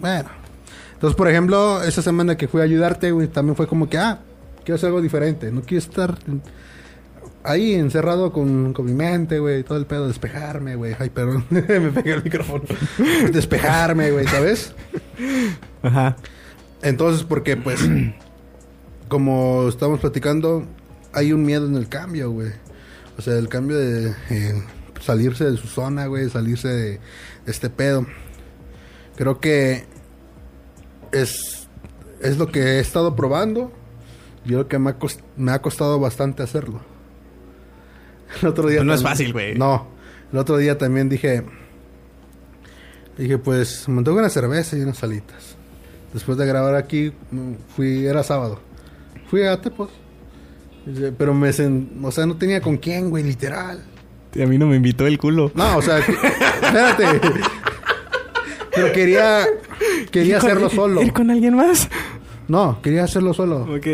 [0.01, 0.28] Bueno.
[0.95, 4.20] Entonces, por ejemplo, esa semana que fui a ayudarte, güey, también fue como que, ah,
[4.65, 5.53] quiero hacer algo diferente.
[5.53, 6.19] No quiero estar
[7.45, 10.97] ahí encerrado con, con mi mente, güey, todo el pedo, despejarme, güey.
[10.99, 12.65] Ay, perdón, me pegué el micrófono.
[13.33, 14.73] despejarme, güey, ¿sabes?
[15.83, 16.17] Ajá.
[16.83, 17.81] Entonces, porque pues,
[19.09, 20.67] como estamos platicando,
[21.12, 22.51] hay un miedo en el cambio, güey.
[23.17, 24.62] O sea, el cambio de eh,
[25.01, 26.91] salirse de su zona, güey, salirse de,
[27.45, 28.07] de este pedo.
[29.17, 29.85] Creo que
[31.12, 31.69] es,
[32.21, 33.73] es lo que he estado probando.
[34.45, 36.81] Yo creo que me ha, cost- me ha costado bastante hacerlo.
[38.43, 39.55] El otro día no es fácil, güey.
[39.57, 39.87] No,
[40.33, 41.45] el otro día también dije,
[43.17, 45.57] dije pues me tengo una cerveza y unas salitas.
[46.13, 48.61] Después de grabar aquí, mm, fui, era sábado,
[49.29, 49.91] fui a Tepos.
[51.17, 53.83] Pero me, sen- o sea, no tenía con quién, güey, literal.
[54.41, 55.51] A mí no me invitó el culo.
[55.55, 57.05] No, o sea, espérate.
[58.75, 59.47] Pero quería,
[60.11, 61.03] quería ¿Ir con- hacerlo solo.
[61.03, 61.89] ¿Ir con alguien más?
[62.49, 63.63] No, quería hacerlo solo.
[63.63, 63.87] Ok.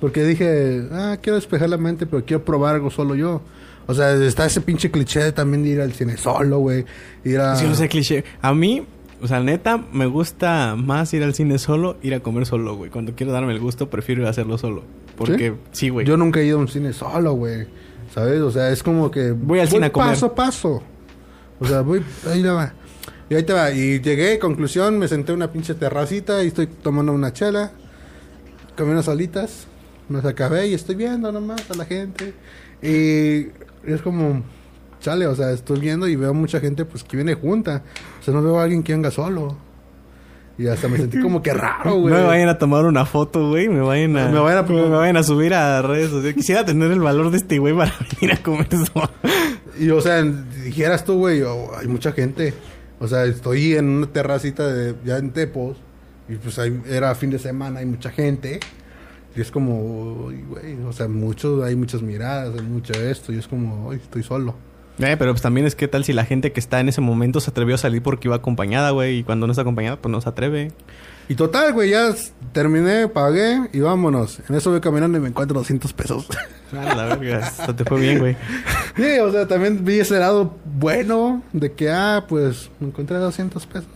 [0.00, 3.40] Porque dije, ah, quiero despejar la mente, pero quiero probar algo solo yo.
[3.86, 6.84] O sea, está ese pinche cliché de también de ir al cine solo, güey.
[7.24, 7.56] Ir a...
[7.58, 8.24] Que no sé cliché.
[8.42, 8.84] A mí,
[9.22, 12.90] o sea, neta, me gusta más ir al cine solo, ir a comer solo, güey.
[12.90, 14.82] Cuando quiero darme el gusto, prefiero ir a hacerlo solo.
[15.16, 16.04] Porque, sí, güey.
[16.04, 17.66] Yo nunca he ido a un cine solo, güey.
[18.12, 18.40] ¿Sabes?
[18.40, 19.30] O sea, es como que...
[19.30, 20.10] Voy al cine a comer.
[20.10, 20.82] Paso a paso.
[21.60, 22.02] O sea, voy...
[22.28, 22.74] Ahí te va.
[23.30, 23.70] Y ahí te va.
[23.70, 27.72] Y llegué, conclusión, me senté en una pinche terracita y estoy tomando una chela.
[28.76, 29.68] Comí unas alitas.
[30.08, 32.32] Me acabé y estoy viendo nomás a la gente.
[32.82, 33.48] Y
[33.90, 34.42] es como...
[35.00, 37.82] Chale, o sea, estoy viendo y veo mucha gente pues que viene junta.
[38.20, 39.56] O sea, no veo a alguien que venga solo.
[40.58, 42.14] Y hasta me sentí como que raro, No güey.
[42.14, 43.68] me vayan a tomar una foto, güey.
[43.68, 44.28] Me vayan a...
[44.30, 46.34] Me vayan a- me vayan a subir a redes sociales.
[46.34, 49.10] Quisiera tener el valor de este güey para venir a comer eso.
[49.78, 52.54] Y o sea, dijeras tú, güey, oh, hay mucha gente.
[52.98, 55.76] O sea, estoy en una terracita de, ya en Tepos.
[56.28, 58.58] Y pues ahí era fin de semana, hay mucha gente.
[59.36, 63.32] Y es como, güey, o sea, mucho, hay muchas miradas, hay mucho esto.
[63.32, 64.54] Y es como, uy, estoy solo.
[64.98, 67.40] Eh, pero pues también es que tal si la gente que está en ese momento
[67.40, 69.18] se atrevió a salir porque iba acompañada, güey.
[69.18, 70.72] Y cuando no está acompañada, pues no se atreve.
[71.28, 72.14] Y total, güey, ya
[72.52, 74.40] terminé, pagué y vámonos.
[74.48, 76.26] En eso voy caminando y me encuentro 200 pesos.
[76.72, 77.46] Ah, la verga.
[77.46, 78.36] Hasta te fue bien, güey.
[78.96, 83.64] sí, o sea, también vi ese lado bueno de que, ah, pues me encontré 200
[83.66, 83.88] pesos.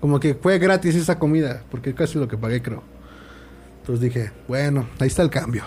[0.00, 2.82] Como que fue gratis esa comida, porque casi lo que pagué, creo.
[3.92, 5.64] Entonces dije, bueno, ahí está el cambio.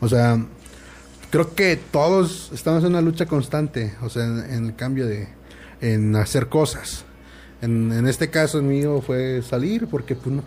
[0.00, 0.42] O sea,
[1.30, 5.28] creo que todos estamos en una lucha constante, o sea, en, en el cambio de,
[5.80, 7.04] en hacer cosas.
[7.62, 10.42] En, en este caso mío fue salir, porque pues no.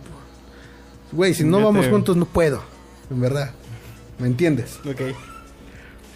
[1.12, 2.62] Güey, si no Ya vamos te- juntos no puedo,
[3.10, 3.50] en verdad.
[4.18, 4.78] ¿Me entiendes?
[4.88, 5.00] Ok.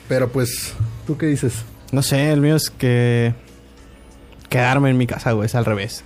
[0.09, 0.75] Pero pues,
[1.07, 1.55] ¿tú qué dices?
[1.93, 3.35] No sé, el mío es que...
[4.49, 5.47] Quedarme en mi casa, güey.
[5.47, 6.03] Es al revés.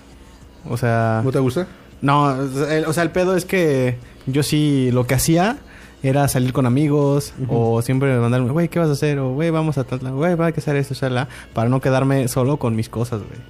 [0.69, 1.21] O sea...
[1.25, 1.67] ¿No te gusta?
[2.01, 3.97] No, el- o sea, el pedo es que
[4.27, 5.59] yo sí lo que hacía
[6.03, 9.19] era salir con amigos o siempre mandarme, güey, ¿qué vas a hacer?
[9.21, 12.27] O, güey, vamos a tal, güey, va a que hacer esto, shala, para no quedarme
[12.29, 13.41] solo con mis cosas, güey.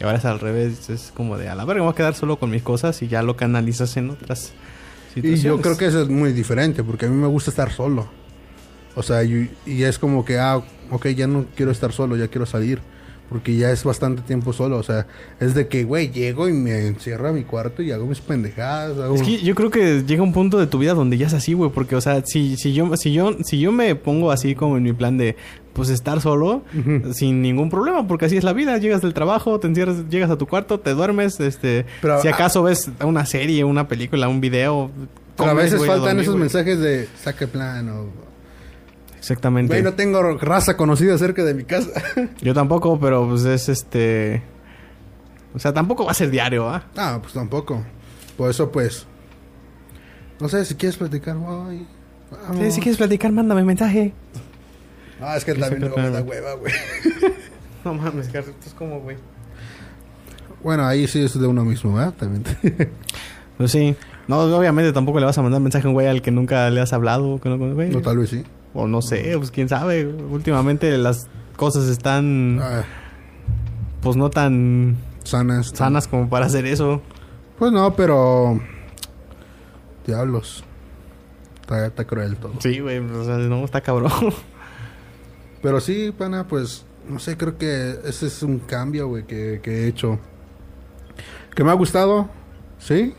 [0.00, 2.14] Y ahora es al revés, es como de, a la verga, me voy a quedar
[2.14, 4.52] solo con mis cosas y ya lo canalizas en otras
[5.10, 5.42] Y situaciones.
[5.42, 8.06] yo creo que eso es muy diferente, porque a mí me gusta estar solo.
[8.94, 12.28] O sea, y, y es como que, ah, ok, ya no quiero estar solo, ya
[12.28, 12.80] quiero salir.
[13.28, 14.78] Porque ya es bastante tiempo solo.
[14.78, 15.06] O sea,
[15.38, 18.96] es de que, güey, llego y me encierro a mi cuarto y hago mis pendejadas.
[18.96, 21.34] hago- Es que yo creo que llega un punto de tu vida donde ya es
[21.34, 24.54] así, güey, porque o sea, si si yo si yo si yo me pongo así
[24.54, 25.36] como en mi plan de
[25.74, 26.62] pues estar solo
[27.12, 30.36] sin ningún problema, porque así es la vida, llegas del trabajo, te encierras, llegas a
[30.38, 34.40] tu cuarto, te duermes, este, Pero, si ah, acaso ves una serie, una película, un
[34.40, 34.90] video,
[35.36, 38.27] Pero a veces faltan dormir, esos mensajes de saque plan o...
[39.18, 39.72] Exactamente.
[39.72, 41.90] Güey, no tengo raza conocida cerca de mi casa.
[42.40, 44.42] Yo tampoco, pero pues es este
[45.54, 46.84] o sea, tampoco va a ser diario, ¿ah?
[46.94, 47.82] no, pues tampoco.
[48.36, 49.06] Por eso, pues...
[50.40, 51.86] No sé, si quieres platicar, güey.
[52.58, 54.12] Sí, si quieres platicar, mándame mensaje.
[55.20, 56.72] Ah, es que también luego me da hueva, güey.
[57.84, 59.16] No mames, Carlos, es como, güey.
[60.62, 62.14] Bueno, ahí sí es de uno mismo, ¿verdad?
[62.14, 62.44] También.
[63.56, 63.96] Pues sí.
[64.28, 66.80] No, obviamente tampoco le vas a mandar mensaje a un güey al que nunca le
[66.80, 67.40] has hablado.
[67.40, 67.90] Que no, güey.
[67.90, 68.44] no, tal vez sí.
[68.80, 70.06] O no sé, pues quién sabe.
[70.06, 71.26] Últimamente las
[71.56, 72.84] cosas están, Ah,
[74.00, 75.72] pues no tan sanas.
[75.74, 77.02] sanas como para hacer eso.
[77.58, 78.60] Pues no, pero...
[80.06, 80.62] Diablos.
[81.60, 82.52] Está, está cruel todo.
[82.60, 84.12] Sí, güey, o sea, no, está cabrón.
[85.62, 86.86] Pero sí, pana, pues...
[87.08, 90.20] No sé, creo que ese es un cambio, güey, que, que he hecho.
[91.54, 92.28] Que me ha gustado,
[92.78, 93.12] ¿sí?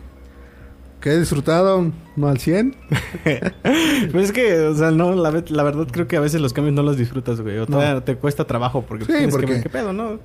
[1.01, 2.75] Que he disfrutado, no al 100.
[4.11, 6.75] pues es que, o sea, no, la, la verdad creo que a veces los cambios
[6.75, 7.57] no los disfrutas, güey.
[7.59, 7.65] O
[8.03, 10.19] te cuesta trabajo porque Sí, tienes porque- que ver qué pedo, ¿no?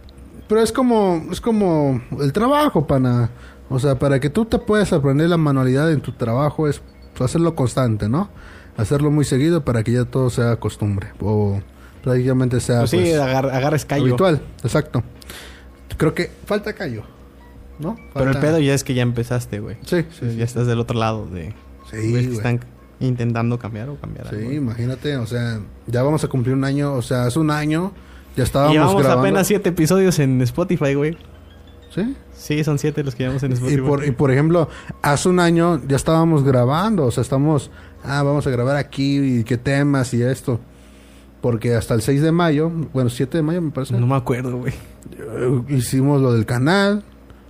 [0.49, 3.31] pero es como, es como el trabajo, pana.
[3.71, 6.83] O sea, para que tú te puedas aprender la manualidad en tu trabajo es
[7.19, 8.29] hacerlo constante, ¿no?
[8.77, 11.13] Hacerlo muy seguido para que ya todo sea costumbre.
[11.21, 11.61] O
[12.03, 14.03] prácticamente sea Pues sí, pues, agar- agarres callo.
[14.05, 14.43] habitual.
[14.63, 15.03] Exacto.
[15.97, 17.05] Creo que falta callo,
[17.79, 17.97] ¿no?
[18.15, 19.77] Pero el pedo ya es que ya empezaste, güey.
[19.85, 20.37] Sí, sí, Sí.
[20.37, 21.55] Ya estás del otro lado de...
[21.91, 22.33] Sí, güey.
[22.33, 22.61] están
[23.01, 24.53] intentando cambiar o cambiar Sí, algo.
[24.53, 27.93] imagínate, o sea, ya vamos a cumplir un año, o sea, hace un año
[28.37, 29.21] ya estábamos Llevamos grabando.
[29.23, 31.17] apenas siete episodios en Spotify, güey.
[31.95, 32.17] Sí.
[32.33, 33.81] Sí, son siete los que llevamos en Y Spotify.
[33.83, 34.69] por, y por ejemplo,
[35.03, 37.71] hace un año ya estábamos grabando, o sea, estamos,
[38.03, 40.61] ah, vamos a grabar aquí y qué temas y esto.
[41.41, 44.57] Porque hasta el 6 de mayo, bueno, 7 de mayo me parece, No me acuerdo,
[44.57, 44.73] güey.
[45.13, 47.05] eh, hicimos lo del canal,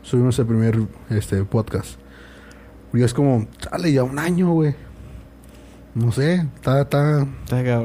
[0.05, 0.79] subimos el primer
[1.11, 1.99] este podcast.
[2.93, 4.75] Y es como, sale ya un año, güey.
[5.95, 7.27] No sé, está, está...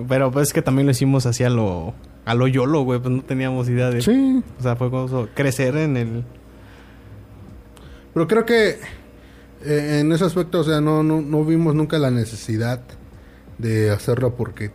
[0.08, 1.96] Pero pues es que también lo hicimos así a lo...
[2.26, 3.00] A lo YOLO, güey.
[3.00, 4.02] Pues no teníamos idea de...
[4.02, 6.24] Sí, O sea, fue como crecer en el...
[8.14, 8.78] Pero creo que
[9.66, 12.82] eh, en ese aspecto, o sea, no, no, no vimos nunca la necesidad
[13.58, 14.72] de hacerlo porque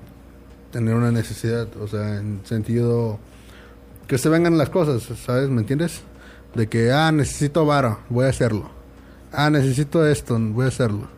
[0.70, 3.18] tener una necesidad, o sea, en sentido
[4.07, 5.49] que se vengan las cosas, ¿sabes?
[5.49, 6.03] ¿Me entiendes?
[6.55, 8.70] De que, ah, necesito vara, voy a hacerlo.
[9.32, 11.09] Ah, necesito esto, voy a hacerlo.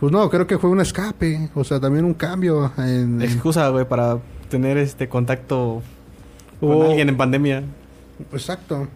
[0.00, 3.20] Pues no, creo que fue un escape, o sea, también un cambio en...
[3.20, 5.82] en- Excusa, güey, para tener este contacto
[6.60, 6.82] con Oh.
[6.90, 7.62] alguien en pandemia.
[8.32, 8.88] Exacto.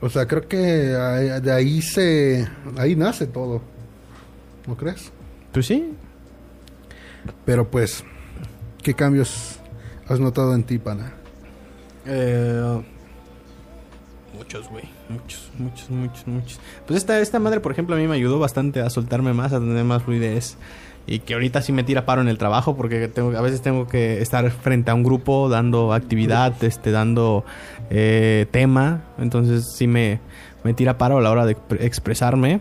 [0.00, 2.46] O sea, creo que ahí- de ahí se...
[2.76, 3.60] Ahí nace todo.
[4.66, 5.10] ¿No crees?
[5.52, 5.92] Pues sí.
[7.44, 8.04] Pero pues,
[8.82, 9.58] ¿qué cambios
[10.08, 11.12] has notado en ti, pana?
[12.06, 12.82] Eh,
[14.38, 14.84] muchos, güey.
[15.08, 16.60] Muchos, muchos, muchos, muchos.
[16.86, 19.58] Pues esta, esta madre, por ejemplo, a mí me ayudó bastante a soltarme más, a
[19.58, 20.56] tener más fluidez.
[21.06, 23.88] Y que ahorita sí me tira paro en el trabajo porque tengo, a veces tengo
[23.88, 27.44] que estar frente a un grupo dando actividad, este, dando
[27.88, 29.04] eh, tema.
[29.18, 30.20] Entonces sí me,
[30.64, 32.60] me tira paro a la hora de expre- expresarme,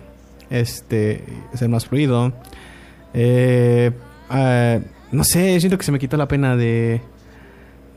[0.50, 1.26] este,
[1.56, 2.32] ser más fluido.
[3.14, 3.92] Eh,
[4.32, 7.02] eh, no sé, siento que se me quitó la pena de,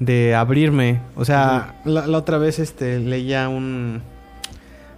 [0.01, 1.01] de abrirme.
[1.15, 4.03] O sea, la, la otra vez este leía un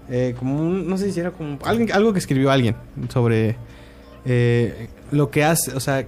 [0.08, 2.74] eh, como un no sé si era como alguien algo que escribió alguien
[3.12, 3.56] sobre
[4.24, 6.00] eh, lo que hace, o sea,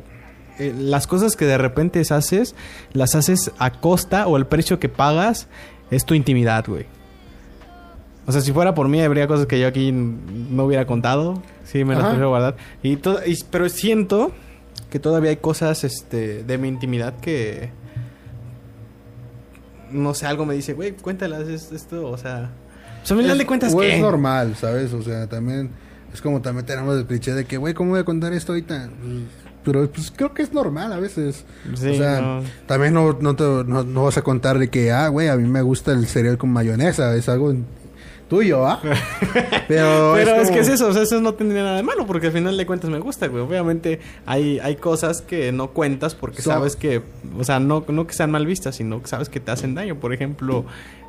[0.59, 2.55] eh, las cosas que de repente haces,
[2.93, 5.49] las haces a costa o el precio que pagas
[5.91, 6.87] es tu intimidad, güey.
[8.27, 11.43] O sea, si fuera por mí, habría cosas que yo aquí no hubiera contado.
[11.65, 12.57] Sí, me las prefiero guardar.
[12.83, 14.33] Y y- pero siento
[14.91, 17.69] que todavía hay cosas este, de mi intimidad que.
[19.95, 22.51] No sé, algo me dice, güey, cuéntalas es- esto, o sea.
[23.01, 23.95] Pues a final de cuentas, o ¿qué?
[23.97, 24.93] es normal, ¿sabes?
[24.93, 25.71] O sea, también
[26.13, 28.89] es como también tenemos el cliché de que, güey, ¿cómo voy a contar esto ahorita?
[29.65, 31.45] Pero pues creo que es normal a veces.
[31.75, 32.43] Sí, o sea, no.
[32.67, 35.49] también no, no, te, no, no vas a contar de que, ah, güey, a mí
[35.49, 37.15] me gusta el cereal con mayonesa.
[37.17, 37.55] Es algo
[38.29, 38.81] tuyo, ¿ah?
[39.69, 42.07] Pero, Pero es, como- que es eso, o sea, eso no tendría nada de malo,
[42.07, 43.43] porque al final de cuentas me gusta, güey.
[43.43, 47.03] Obviamente hay, hay cosas que no cuentas porque So- sabes que,
[47.39, 49.97] o sea, no, no que sean mal vistas, sino que sabes que te hacen daño.
[49.97, 50.65] Por ejemplo,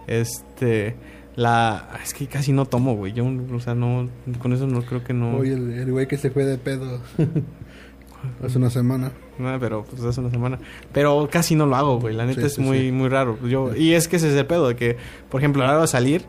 [0.07, 0.95] este,
[1.35, 1.89] la...
[2.03, 3.13] Es que casi no tomo, güey.
[3.13, 4.09] Yo, o sea, no,
[4.39, 5.37] con eso no creo que no...
[5.37, 7.01] Oye, el el güey que se fue de pedo
[8.43, 9.11] hace una semana.
[9.37, 10.59] No, pero pues hace una semana.
[10.93, 12.15] Pero casi no lo hago, güey.
[12.15, 12.91] La neta Sí, es sí, muy, sí.
[12.91, 13.37] muy raro.
[13.47, 14.97] Yo, y es que ese es el pedo de que,
[15.29, 16.23] por ejemplo, a la hora de salir,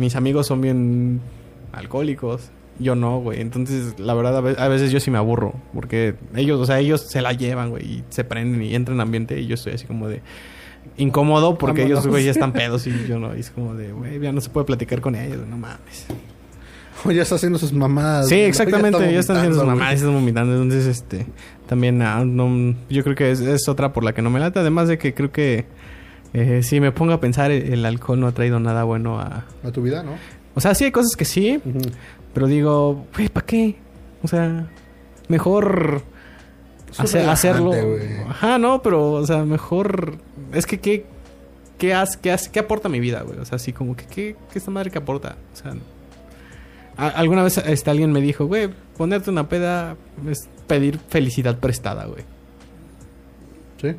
[0.00, 1.20] mis amigos son bien
[1.72, 2.50] alcohólicos.
[2.78, 3.40] Yo no, güey.
[3.42, 5.52] Entonces, la verdad, a ve- a veces yo sí me aburro.
[5.74, 7.84] Porque ellos, o sea, ellos se la llevan, güey.
[7.84, 9.38] Y se prenden y entran en ambiente.
[9.38, 10.22] Y yo estoy así como de
[10.96, 12.86] incómodo porque ellos, güey, ya están pedos.
[12.86, 13.36] Y yo no.
[13.36, 15.46] Y es como de, güey, ya no se puede platicar con ellos.
[15.46, 16.06] No mames.
[17.04, 18.28] O ya está haciendo sus mamadas.
[18.28, 19.94] Sí, exactamente, está ya están haciendo sus güey.
[19.94, 20.52] están vomitando.
[20.54, 21.26] Entonces, este,
[21.66, 24.58] también, ah, no, yo creo que es, es otra por la que no me late.
[24.58, 25.64] Además de que creo que,
[26.32, 29.44] eh, si me pongo a pensar, el, alcohol no ha traído nada bueno a...
[29.64, 30.12] A tu vida, ¿no?
[30.54, 31.60] O sea, sí hay cosas que sí,
[32.34, 33.76] pero digo, güey, ¿para qué?
[34.22, 34.66] O sea,
[35.28, 36.02] mejor
[36.98, 37.72] hacer- hacerlo.
[38.28, 40.16] Ajá, no, pero, o sea, mejor...
[40.52, 41.06] Es que, ¿qué,
[41.78, 43.38] qué, hace, qué, hace, qué aporta mi vida, güey?
[43.38, 45.36] O sea, así como que, ¿qué, qué esta madre que aporta?
[45.52, 45.74] O sea...
[46.96, 49.96] a- alguna vez este, alguien me dijo, güey, ponerte una peda
[50.28, 52.24] es pedir felicidad prestada, güey.
[53.80, 53.94] Sí.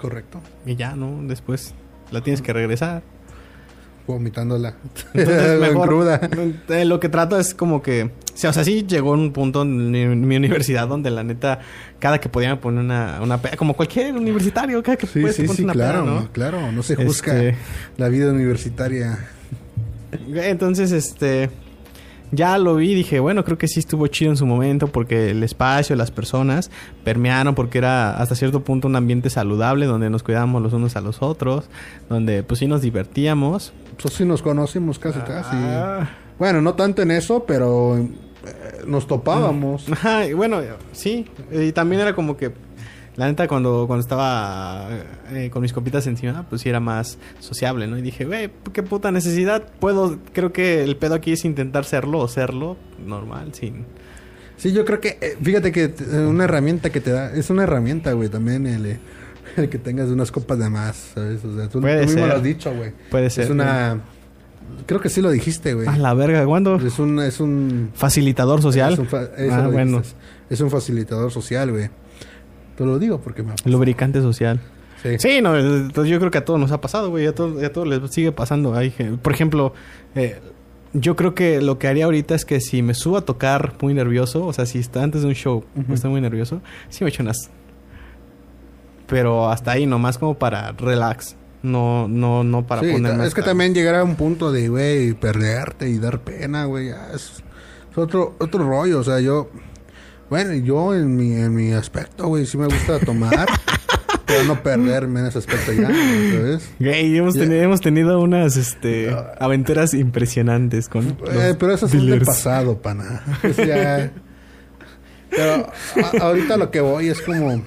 [0.00, 0.40] Correcto.
[0.66, 1.20] Y ya, ¿no?
[1.26, 1.74] Después
[2.10, 3.02] la tienes que regresar.
[4.06, 4.74] Vomitándola.
[5.14, 6.20] Entonces, En mejor, cruda.
[6.70, 8.04] eh, lo que trato es como que...
[8.04, 11.22] O sea, o sea, sí llegó un punto en mi, en mi universidad donde la
[11.22, 11.58] neta,
[11.98, 15.36] cada que podía me poner una, una peda, como cualquier universitario, cada que Sí, puedes
[15.36, 16.32] sí, sí, una claro, peda, ¿no?
[16.32, 16.72] claro.
[16.72, 17.56] No se juzga Este-
[17.98, 19.28] la vida universitaria.
[20.34, 21.50] Entonces, este...
[22.32, 25.42] ya lo vi dije, bueno, creo que sí estuvo chido en su momento porque el
[25.42, 26.70] espacio, las personas
[27.04, 31.00] permearon porque era hasta cierto punto un ambiente saludable donde nos cuidábamos los unos a
[31.00, 31.68] los otros,
[32.08, 33.72] donde pues sí nos divertíamos.
[34.00, 35.56] Pues sí nos conocimos casi, casi.
[35.56, 36.08] Ah.
[36.38, 38.08] Bueno, no tanto en eso, pero eh,
[38.86, 39.90] nos topábamos.
[39.90, 40.60] Ajá, y bueno,
[40.92, 41.26] sí.
[41.50, 42.50] Y también era como que,
[43.20, 44.88] la neta, cuando, cuando estaba
[45.30, 47.98] eh, con mis copitas encima, pues sí era más sociable, ¿no?
[47.98, 49.62] Y dije, güey, qué puta necesidad.
[49.78, 53.84] Puedo, creo que el pedo aquí es intentar serlo o serlo normal, sin.
[54.56, 57.64] Sí, yo creo que, eh, fíjate que eh, una herramienta que te da, es una
[57.64, 58.98] herramienta, güey, también el, eh,
[59.58, 61.44] el que tengas unas copas de más, ¿sabes?
[61.44, 62.28] O sea, tú, Puede tú mismo ser.
[62.28, 62.92] lo has dicho, güey.
[63.10, 63.52] Puede Es ser.
[63.52, 64.00] una,
[64.86, 65.86] creo que sí lo dijiste, güey.
[65.86, 66.76] A la verga, ¿cuándo?
[66.76, 68.94] Es un, es un, Facilitador social.
[68.94, 69.98] Es un, fa- eso ah, bueno.
[69.98, 70.18] dijiste.
[70.48, 71.90] Es un facilitador social, güey.
[72.80, 73.52] Te lo digo porque me...
[73.66, 74.58] Lubricante social.
[75.02, 75.18] Sí.
[75.18, 77.26] Sí, no, entonces yo creo que a todos nos ha pasado, güey.
[77.26, 78.72] A todos, a todos les sigue pasando.
[78.74, 78.88] Hay
[79.20, 79.74] por ejemplo,
[80.14, 80.38] eh,
[80.94, 83.92] yo creo que lo que haría ahorita es que si me subo a tocar muy
[83.92, 85.92] nervioso, o sea, si está antes de un show, Ujú.
[85.92, 87.50] estoy muy nervioso, sí me echo unas.
[89.06, 91.36] Pero hasta ahí, nomás como para relax.
[91.62, 93.26] No, no, no para Sí, ponerme.
[93.26, 96.88] es que hasta- también llegar a un punto de, güey, perderte y dar pena, güey,
[97.14, 97.42] es
[97.94, 99.00] otro, otro rollo.
[99.00, 99.50] O sea, yo,
[100.30, 103.46] bueno, yo en mi, en mi aspecto, güey, sí me gusta tomar,
[104.26, 106.70] pero no perderme en ese aspecto ya, ¿sabes?
[106.78, 107.42] Güey, hemos, Ya.
[107.44, 111.08] teni- hemos tenido unas este, aventuras impresionantes con.
[111.32, 112.26] Eh, pero eso es del dealers.
[112.26, 113.22] pasado, pana.
[113.42, 114.12] Es ya-
[115.30, 115.70] Pero
[116.02, 117.62] a- ahorita lo que voy es como,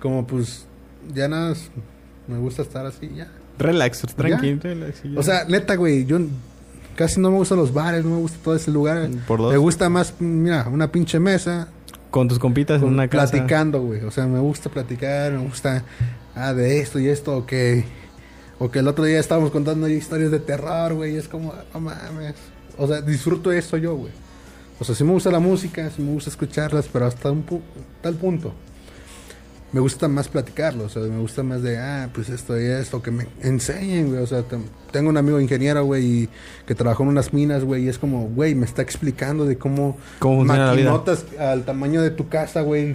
[0.00, 0.66] como pues,
[1.14, 1.54] ya nada,
[2.28, 3.28] me gusta estar así, ya.
[3.58, 5.02] Relax, tranquilo, relax.
[5.04, 5.18] ya.
[5.18, 6.18] O sea, neta, güey, yo
[6.96, 9.08] casi no me gustan los bares, no me gusta todo ese lugar.
[9.26, 9.52] Por dos.
[9.52, 11.68] Me gusta más, mira, una pinche mesa,
[12.10, 13.32] con tus compitas en una casa.
[13.32, 14.02] platicando, güey.
[14.04, 15.84] O sea, me gusta platicar, me gusta,
[16.34, 17.84] ah, de esto y esto, o que,
[18.58, 22.34] o que el otro día estábamos contando historias de terror, güey, es como, no mames.
[22.78, 24.12] O sea, disfruto eso yo, güey.
[24.80, 27.60] O sea, sí me gusta la música, sí me gusta escucharlas, pero hasta un pu-
[28.00, 28.52] tal punto.
[29.74, 33.02] Me gusta más platicarlo, o sea, me gusta más de, ah, pues esto y esto,
[33.02, 34.22] que me enseñen, güey.
[34.22, 34.44] O sea,
[34.92, 36.28] tengo un amigo ingeniero, güey,
[36.64, 39.98] que trabajó en unas minas, güey, y es como, güey, me está explicando de cómo,
[40.20, 42.94] Cómo maquinotas al tamaño de tu casa, güey,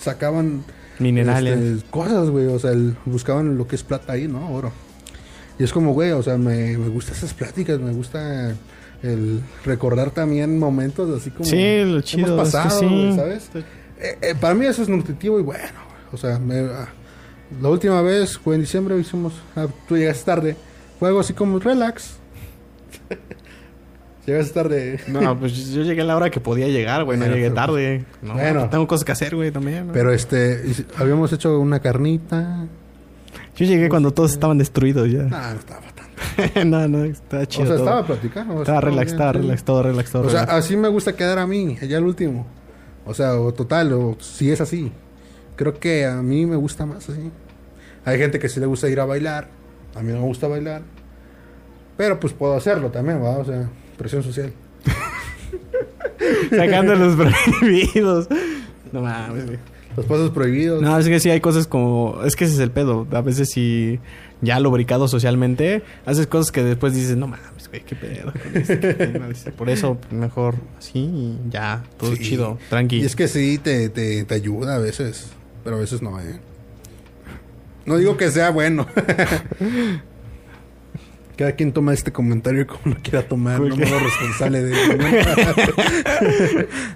[0.00, 0.64] sacaban
[0.98, 1.58] Minerales.
[1.58, 4.52] este, cosas, güey, o sea, el- buscaban lo que es plata ahí, ¿no?
[4.54, 4.72] Oro.
[5.58, 8.54] Y es como, güey, o sea, me, me gustan esas pláticas, me gusta
[9.02, 12.26] el recordar también momentos así como Sí, lo hemos chido.
[12.26, 13.12] es que pasado, sí.
[13.14, 13.50] ¿sabes?
[13.98, 15.85] Eh, eh, para mí eso es nutritivo y bueno.
[16.16, 16.88] O sea, me- ah,
[17.60, 20.56] la última vez fue en diciembre, hicimos, ah, tú llegaste tarde,
[20.98, 22.16] fue algo así como relax.
[24.26, 25.00] llegaste tarde.
[25.08, 27.18] No, pues yo llegué a la hora que podía llegar, güey.
[27.18, 28.04] No llegué pero, tarde.
[28.22, 28.60] No, bueno.
[28.60, 29.88] pues tengo cosas que hacer, güey, también.
[29.88, 29.92] ¿no?
[29.92, 30.62] Pero este,
[30.96, 32.66] habíamos hecho una carnita.
[33.54, 35.28] yo llegué cuando todos estaban destruidos ya.
[35.30, 36.64] Ah, no estaba tanto.
[36.64, 37.64] no, no, estaba chido.
[37.64, 37.84] o sea, todo.
[37.84, 38.62] estaba platicando.
[38.62, 40.64] Estaba relax, bien, estaba relax, todo relax, todo O sea, relax.
[40.64, 42.46] así me gusta quedar a mí, ya el último.
[43.04, 44.90] O sea, o total, o si es así.
[45.56, 47.30] Creo que a mí me gusta más así.
[48.04, 49.48] Hay gente que sí le gusta ir a bailar.
[49.94, 50.82] A mí no me gusta bailar.
[51.96, 53.38] Pero pues puedo hacerlo también, ¿va?
[53.38, 54.52] O sea, presión social.
[56.50, 58.28] Sacando los prohibidos.
[58.92, 59.58] No mames, güey.
[59.96, 60.82] Los pasos prohibidos.
[60.82, 62.20] No, es que sí hay cosas como...
[62.24, 63.06] Es que ese es el pedo.
[63.12, 63.98] A veces sí...
[64.42, 68.30] Ya lubricado socialmente, haces cosas que después dices, no mames, güey, qué pedo.
[68.34, 69.56] con esto, qué pedo".
[69.56, 72.22] Por eso, mejor así y ya, todo Sí.
[72.22, 72.98] chido, tranqui.
[72.98, 75.30] Y es que sí, te, te, te ayuda a veces.
[75.66, 76.38] Pero a veces no, ¿eh?
[77.86, 78.86] No digo que sea bueno.
[81.36, 83.60] Cada quien toma este comentario como lo quiera tomar.
[83.60, 85.10] No me hago responsable de ninguna...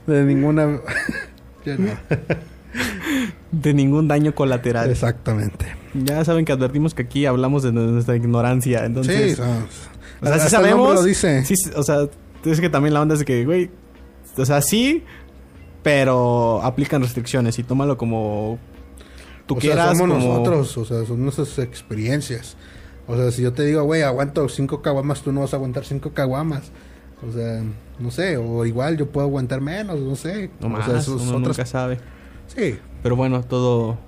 [0.07, 0.67] de ninguna...
[0.67, 0.83] No.
[3.51, 4.89] De ningún daño colateral.
[4.89, 5.67] Exactamente.
[5.93, 9.35] Ya saben que advertimos que aquí hablamos de nuestra ignorancia, entonces...
[9.35, 9.89] sí, o sea, sí
[10.23, 10.79] hasta el sabemos...
[10.79, 11.45] nombre lo dice.
[11.45, 12.07] Sí, o sea,
[12.45, 13.69] es que también la onda es que, güey...
[14.37, 15.03] O sea, sí,
[15.83, 18.59] pero aplican restricciones y tómalo como
[19.47, 19.99] tú o sea, quieras.
[19.99, 20.39] somos como...
[20.39, 22.57] nosotros, o sea, son nuestras experiencias.
[23.07, 25.85] O sea, si yo te digo, güey, aguanto cinco caguamas, tú no vas a aguantar
[25.85, 26.71] cinco caguamas.
[27.29, 27.63] O sea,
[27.99, 30.51] no sé, o igual yo puedo aguantar menos, no sé.
[30.61, 31.99] No o más, sea, eso es uno otras- nunca sabe.
[32.47, 33.99] Sí, Pero bueno, todo...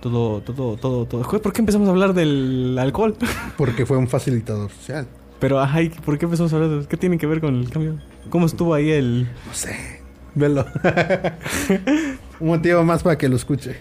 [0.00, 1.22] Todo, todo, todo, todo.
[1.42, 3.16] ¿Por qué empezamos a hablar del alcohol?
[3.56, 5.08] porque fue un facilitador social.
[5.40, 7.98] Pero, ay, ¿por qué empezamos a hablar de ¿Qué tiene que ver con el cambio?
[8.30, 9.24] ¿Cómo estuvo ahí el...?
[9.24, 10.02] No sé.
[10.36, 10.64] Velo.
[12.40, 13.76] un motivo más para que lo escuche.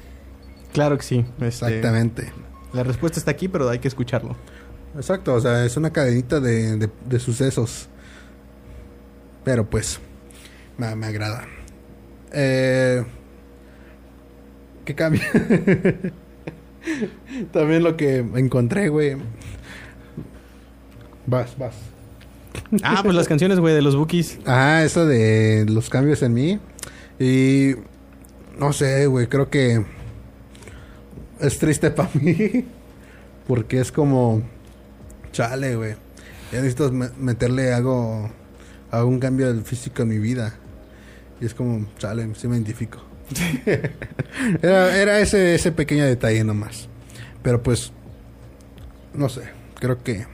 [0.73, 1.19] Claro que sí.
[1.41, 2.31] este, Exactamente.
[2.73, 4.35] La respuesta está aquí, pero hay que escucharlo.
[4.95, 7.87] Exacto, o sea, es una cadenita de, de- de sucesos.
[9.43, 9.99] Pero pues,
[10.77, 11.45] me, me agrada.
[12.31, 13.03] Eh,
[14.85, 15.21] ¿Qué cambia?
[17.51, 19.17] También lo que encontré, güey.
[21.25, 21.75] Vas, vas.
[22.83, 24.39] Ah, pues las canciones, güey, de los Bookies.
[24.45, 26.59] Ah, esa de los cambios en mí.
[27.19, 27.75] Y
[28.59, 29.83] no sé, güey, creo que
[31.39, 32.65] es triste para mí.
[33.47, 34.41] Porque es como,
[35.31, 35.93] chale, güey.
[36.51, 38.29] Ya necesito me- meterle algo,
[38.91, 40.55] algún cambio del físico en mi vida.
[41.41, 42.99] Y es como, chale, sí me identifico.
[44.61, 46.87] era era ese, ese pequeño detalle nomás.
[47.43, 47.91] Pero pues,
[49.13, 49.41] no sé,
[49.79, 50.25] creo que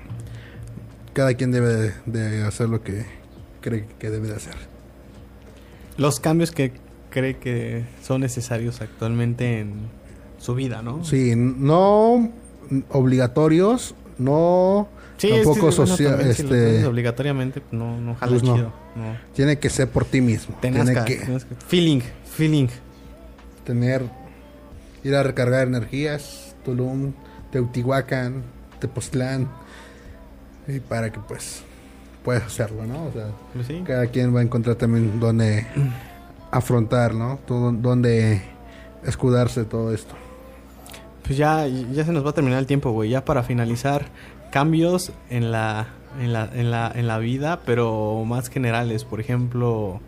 [1.14, 3.06] cada quien debe de, de hacer lo que
[3.62, 4.56] cree que debe de hacer.
[5.98, 6.74] Los cambios que
[7.10, 9.74] cree que son necesarios actualmente en
[10.40, 11.04] su vida, ¿no?
[11.06, 12.32] Sí, no
[12.90, 14.88] obligatorios, no
[15.18, 18.56] Sí, tampoco bueno, también este, obligatoriamente pues, no, no jala Pues no.
[18.56, 18.74] chido.
[18.96, 19.16] No.
[19.36, 20.58] tiene que ser por ti mismo.
[20.60, 21.40] Te tiene que.
[21.68, 22.68] Feeling, feeling.
[23.64, 24.04] tener,
[25.04, 27.14] ir a recargar energías, Tulum,
[27.52, 28.42] Teotihuacán,
[28.80, 29.48] Tepoztlán,
[30.68, 31.64] y para que pues
[32.24, 33.06] puedas hacerlo, ¿no?
[33.06, 33.82] O sea, Pues sí.
[33.86, 35.66] cada quien va a encontrar también donde
[36.52, 37.40] afrontar, ¿no?
[37.48, 38.42] Todo, donde
[39.06, 40.14] escudarse todo esto.
[41.24, 43.10] Pues ya, ya se nos va a terminar el tiempo, güey.
[43.10, 44.06] Ya para finalizar,
[44.52, 45.88] cambios en la,
[46.20, 49.04] en la, en la, en la vida, pero más generales.
[49.06, 50.00] Por ejemplo,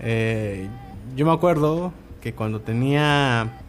[0.00, 0.68] eh,
[1.16, 3.60] yo me acuerdo que cuando tenía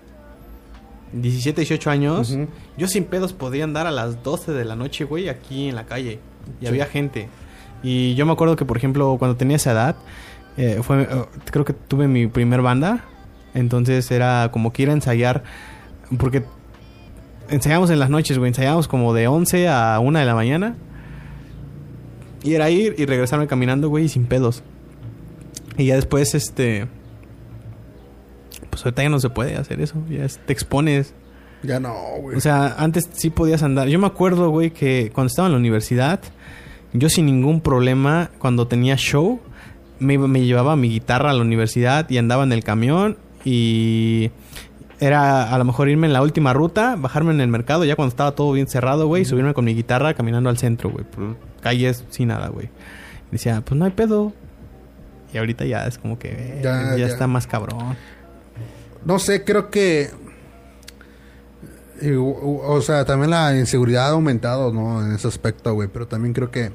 [1.14, 2.38] 17, 18 años,
[2.78, 5.86] yo sin pedos podía andar a las 12 de la noche, güey, aquí en la
[5.86, 6.20] calle.
[6.60, 6.68] Y Sí.
[6.68, 7.30] había gente.
[7.84, 9.96] Y yo me acuerdo que, por ejemplo, cuando tenía esa edad,
[10.58, 11.08] eh, fue, eh,
[11.52, 13.06] creo que tuve mi primer banda.
[13.54, 15.44] Entonces era como que ir a ensayar.
[16.18, 16.44] Porque
[17.50, 18.50] ensayamos en las noches, güey.
[18.50, 20.76] Ensayamos como de 11 a 1 de la mañana.
[22.44, 24.64] Y era ir y regresarme caminando, güey, sin pedos.
[25.78, 26.88] Y ya después, este...
[28.78, 29.96] Pues ahorita ya no se puede hacer eso.
[30.10, 31.14] Ya es- te expones.
[31.64, 32.38] Ya no, güey.
[32.38, 33.88] O sea, antes sí podías andar.
[33.88, 36.20] Yo me acuerdo, güey, que cuando estaba en la universidad,
[36.94, 39.40] yo sin ningún problema, cuando tenía show,
[40.00, 44.30] me, me llevaba mi guitarra a la universidad y andaba en el camión y
[45.00, 48.10] era a lo mejor irme en la última ruta, bajarme en el mercado ya cuando
[48.10, 51.38] estaba todo bien cerrado, güey, y subirme con mi guitarra caminando al centro, güey, por
[51.62, 52.70] calles sin nada, güey.
[53.32, 54.34] Decía, pues no hay pedo.
[55.34, 57.08] Y ahorita ya es como que eh, Ya, ya, ya.
[57.08, 57.98] está más cabrón.
[59.08, 60.10] No sé, creo que.
[62.02, 65.04] y, o, sea, también la inseguridad ha aumentado, ¿no?
[65.04, 65.88] En ese aspecto, güey.
[65.92, 66.72] Pero también creo que.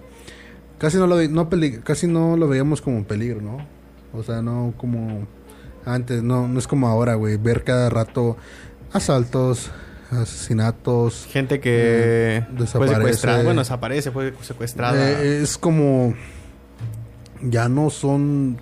[0.78, 3.58] Casi no, lo, ve- no peli- casi no lo veíamos como peligro, ¿no?
[4.12, 5.26] O sea, no como.
[5.84, 7.36] Antes, no, no es como ahora, güey.
[7.36, 8.36] Ver cada rato
[8.92, 9.70] asaltos,
[10.10, 11.26] asesinatos.
[11.30, 11.70] Gente que
[12.38, 12.94] Eh, fue desaparece.
[12.96, 13.42] secuestrada.
[13.44, 15.10] Bueno, desaparece, fue secuestrada.
[15.22, 16.14] Eh, es como.
[17.42, 18.58] Ya no son.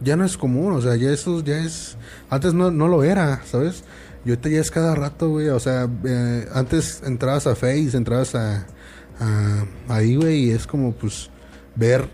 [0.00, 1.96] Ya no es común, o sea, ya eso ya es.
[2.30, 3.82] Antes no, no lo era, ¿sabes?
[4.24, 5.48] Y ahorita ya es cada rato, güey.
[5.48, 8.66] O sea, eh, antes entrabas a Face, entrabas a.
[9.20, 11.30] a- ahí, güey, y es como, pues.
[11.74, 12.08] Ver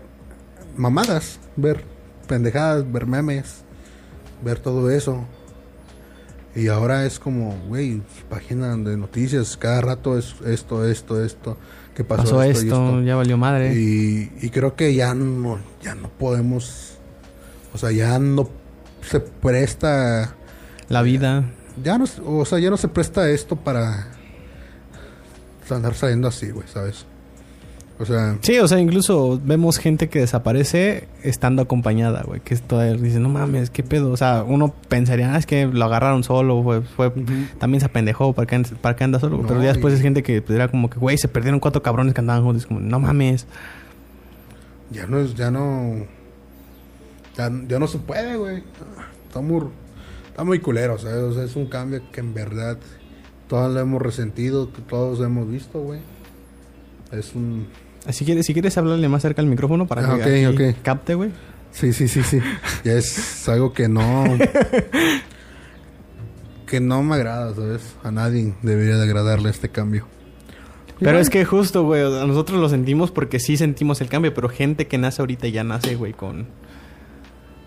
[0.77, 1.83] mamadas, ver
[2.27, 3.63] pendejadas, ver memes,
[4.43, 5.25] ver todo eso.
[6.55, 11.57] Y ahora es como, güey, página de noticias, cada rato es esto, esto, esto.
[11.95, 13.73] ¿Qué pasó, Pasó y esto, ya valió madre.
[13.73, 16.94] y, y creo que ya no, ya no podemos,
[17.75, 18.49] o sea, ya no
[19.01, 20.33] se presta,
[20.89, 21.43] La vida.
[21.83, 24.07] ya no, o sea, ya no se presta esto para
[25.69, 27.05] andar saliendo así, güey, ¿sabes?
[27.97, 32.41] O sea, Sí, o sea, incluso vemos gente que desaparece estando acompañada, güey.
[32.41, 34.11] Que esto dice, no mames, qué pedo.
[34.11, 36.81] O sea, uno pensaría, ah, es que lo agarraron solo, güey.
[36.81, 37.09] Fue,
[37.57, 39.37] también se apendejó, ¿para qué, para qué anda solo?
[39.37, 41.61] No, Pero ya después y- es gente que pues, era como que, güey, se perdieron
[41.61, 42.65] cuatro cabrones que andaban juntos.
[42.65, 43.47] Como, no mames.
[44.91, 46.05] ya no es, ya no,
[47.37, 48.63] ya, ya no se puede, güey.
[49.27, 49.61] Está muy,
[50.27, 51.17] está muy culero, ¿sabes?
[51.23, 52.77] O sea, es un cambio que en verdad
[53.47, 55.99] todos lo hemos resentido, que todos hemos visto, güey.
[57.11, 57.67] Es un,
[58.09, 60.75] Si quieres, si quieres hablarle más cerca al micrófono para Ah, que ok, aquí ok.
[60.81, 61.31] capte, güey.
[61.71, 62.39] Sí, sí, sí, sí.
[62.83, 64.23] ya es algo que no.
[66.67, 67.95] que no me agrada, ¿sabes?
[68.03, 70.07] A nadie debería de agradarle este cambio.
[70.99, 74.87] Pero es que justo, güey, nosotros lo sentimos porque sí sentimos el cambio, pero gente
[74.87, 76.47] que nace ahorita ya nace, güey, con...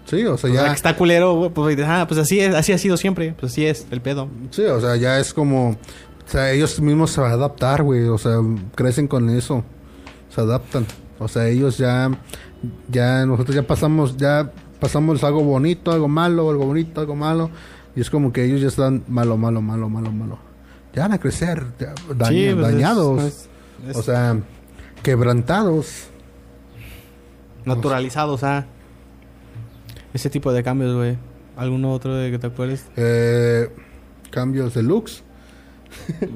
[0.08, 0.68] Sí, o sea, O sea, ya.
[0.70, 3.86] que está culero, pues, ah, pues así es, así ha sido siempre, pues así es,
[3.90, 4.28] el pedo.
[4.50, 5.70] Sí, o sea, ya es como.
[5.70, 8.04] O sea, ellos mismos se van a adaptar, güey.
[8.04, 8.36] O sea,
[8.74, 9.64] crecen con eso.
[10.34, 10.86] Se adaptan.
[11.18, 12.10] O sea, ellos ya.
[12.90, 14.16] Ya nosotros ya pasamos.
[14.16, 14.50] Ya
[14.80, 17.50] pasamos algo bonito, algo malo, algo bonito, algo malo.
[17.96, 20.38] Y es como que ellos ya están malo, malo, malo, malo, malo.
[20.94, 21.64] Ya van a crecer.
[21.78, 23.22] ya Sí, pues, es- dañados.
[23.24, 23.48] es-
[23.88, 24.36] es O sea,
[25.02, 26.08] quebrantados.
[27.64, 28.66] naturalizados, ah.
[30.18, 31.16] Ese tipo de cambios, güey.
[31.56, 32.84] ¿Alguno otro de que te acuerdes?
[32.96, 33.70] Eh,
[34.32, 35.22] cambios de looks.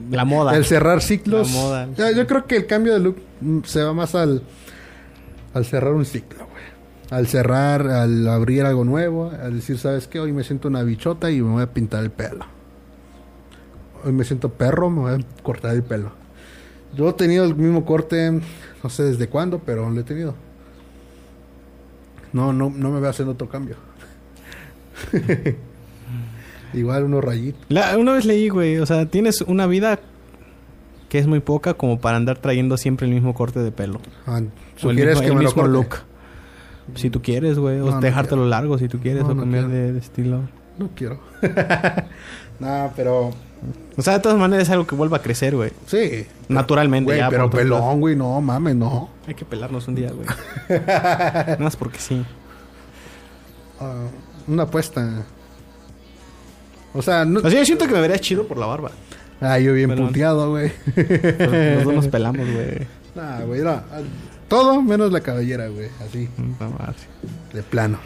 [0.08, 0.56] La moda.
[0.56, 1.52] El cerrar ciclos.
[1.52, 1.88] La moda.
[1.96, 4.44] Ya, yo creo que el cambio de look mm, se va más al
[5.52, 6.62] al cerrar un ciclo, güey.
[7.10, 10.20] Al cerrar, al abrir algo nuevo, al decir, ¿sabes qué?
[10.20, 12.46] Hoy me siento una bichota y me voy a pintar el pelo.
[14.04, 16.12] Hoy me siento perro, me voy a cortar el pelo.
[16.94, 18.40] Yo he tenido el mismo corte,
[18.80, 20.36] no sé desde cuándo, pero lo he tenido.
[22.32, 23.76] No, no, no me a hacer otro cambio.
[26.74, 27.60] Igual unos rayitos.
[27.68, 30.00] La- una vez leí, güey, o sea, tienes una vida
[31.08, 34.00] que es muy poca como para andar trayendo siempre el mismo corte de pelo.
[34.26, 35.96] Ah, O el ¿Sugieres mismo, que el me lo mismo look.
[36.94, 37.78] Si tú quieres, güey.
[37.80, 39.22] O No, no dejártelo largo si tú quieres.
[39.24, 40.40] No, o cambiar de, de estilo.
[40.78, 41.20] No quiero.
[42.60, 43.30] no, pero...
[43.96, 45.70] O sea, de todas maneras es algo que vuelva a crecer, güey.
[45.86, 46.26] Sí.
[46.48, 47.04] Naturalmente.
[47.04, 49.10] Güey, ya, pero pelón, güey, no, mames, no.
[49.26, 50.26] Hay que pelarnos un día, güey.
[50.86, 52.24] Nada más porque sí.
[53.80, 54.06] Ah,
[54.48, 55.24] una apuesta.
[56.94, 57.40] O sea, no...
[57.40, 58.90] O sea, yo siento que me vería chido por la barba.
[59.40, 60.08] Ah, yo bien Pelón.
[60.08, 60.72] puteado, güey.
[61.84, 62.86] Dos nos pelamos, güey.
[63.14, 63.82] nah, güey, no.
[64.48, 65.88] Todo menos la cabellera, güey.
[66.06, 66.94] Así, Puta madre.
[67.52, 67.98] de plano.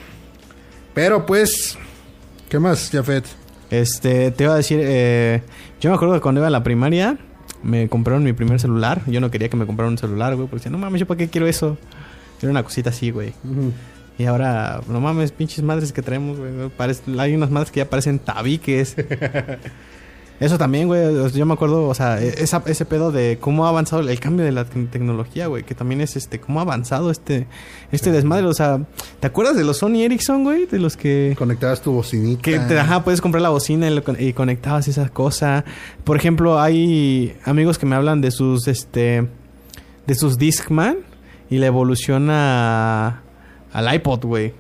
[0.95, 1.77] Pero pues...
[2.49, 3.25] ¿Qué más, Jafet?
[3.71, 5.43] Este, te iba a decir, eh,
[5.81, 7.19] yo me acuerdo que cuando iba a la primaria,
[7.63, 9.03] me compraron mi primer celular.
[9.07, 11.19] Yo no quería que me compraran un celular, güey, porque decía, no mames, ¿yo para
[11.19, 11.77] qué quiero eso?
[12.41, 13.33] Era una cosita así, güey.
[14.19, 16.53] Y ahora, no mames, pinches madres que traemos, güey.
[17.19, 18.97] Hay unas madres que ya parecen tabiques.
[20.39, 21.31] Eso también, güey.
[21.33, 24.45] Yo me acuerdo, o sea, e- esa- ese pedo de cómo ha avanzado el cambio
[24.45, 25.63] de la te- tecnología, güey.
[25.63, 27.47] Que también es este, cómo ha avanzado este,
[27.91, 28.47] este desmadre.
[28.47, 28.81] O sea,
[29.21, 30.67] ¿te acuerdas de los Sony Ericsson, güey?
[30.67, 31.35] De los que.
[31.39, 32.43] Conectabas tu bocinita.
[32.43, 35.65] Que te, ajá, puedes comprar la bocina y, lo y conectabas esa cosa.
[36.05, 39.27] Por ejemplo, hay amigos que me hablan de sus, este,
[40.07, 40.99] de sus Discman
[41.49, 43.23] y la evolución a,
[43.73, 44.53] al iPod, güey.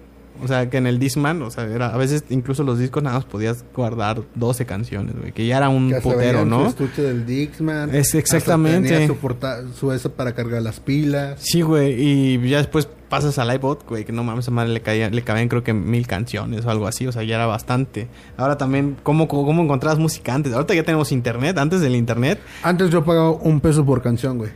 [0.42, 3.16] O sea, que en el Discman, o sea, era, a veces incluso los discos nada
[3.16, 5.32] más podías guardar 12 canciones, güey.
[5.32, 6.66] Que ya era un putero, ¿no?
[6.68, 7.94] estuche del Dixman.
[7.94, 8.88] Es exactamente.
[8.90, 11.40] Tenía su, porta- su eso para cargar las pilas.
[11.40, 11.94] Sí, güey.
[12.00, 15.22] Y ya después pasas al iPod, güey, que no mames, a madre le, caía, le
[15.22, 17.06] cabían creo que mil canciones o algo así.
[17.06, 18.08] O sea, ya era bastante.
[18.36, 20.52] Ahora también, ¿cómo, cómo, cómo encontrabas música antes?
[20.52, 21.56] Ahorita ya tenemos internet.
[21.58, 22.40] Antes del internet.
[22.62, 24.50] Antes yo pagaba un peso por canción, güey.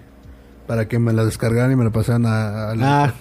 [0.67, 2.71] Para que me la descargaran y me la pasaran a...
[2.71, 3.15] a la- Ah,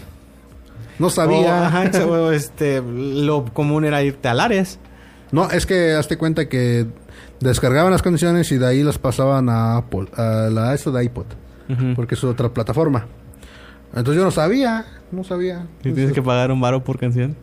[1.00, 1.62] No sabía.
[1.62, 4.80] o, ajá, ex- o, este, lo común era irte al Ares.
[5.32, 6.86] No, es que hazte cuenta que
[7.40, 11.26] descargaban las canciones y de ahí las pasaban a Apple, a la eso de iPod,
[11.96, 13.06] porque es otra plataforma.
[13.90, 15.66] Entonces yo no sabía, no sabía.
[15.84, 17.36] Y tienes que pagar un varo por canción.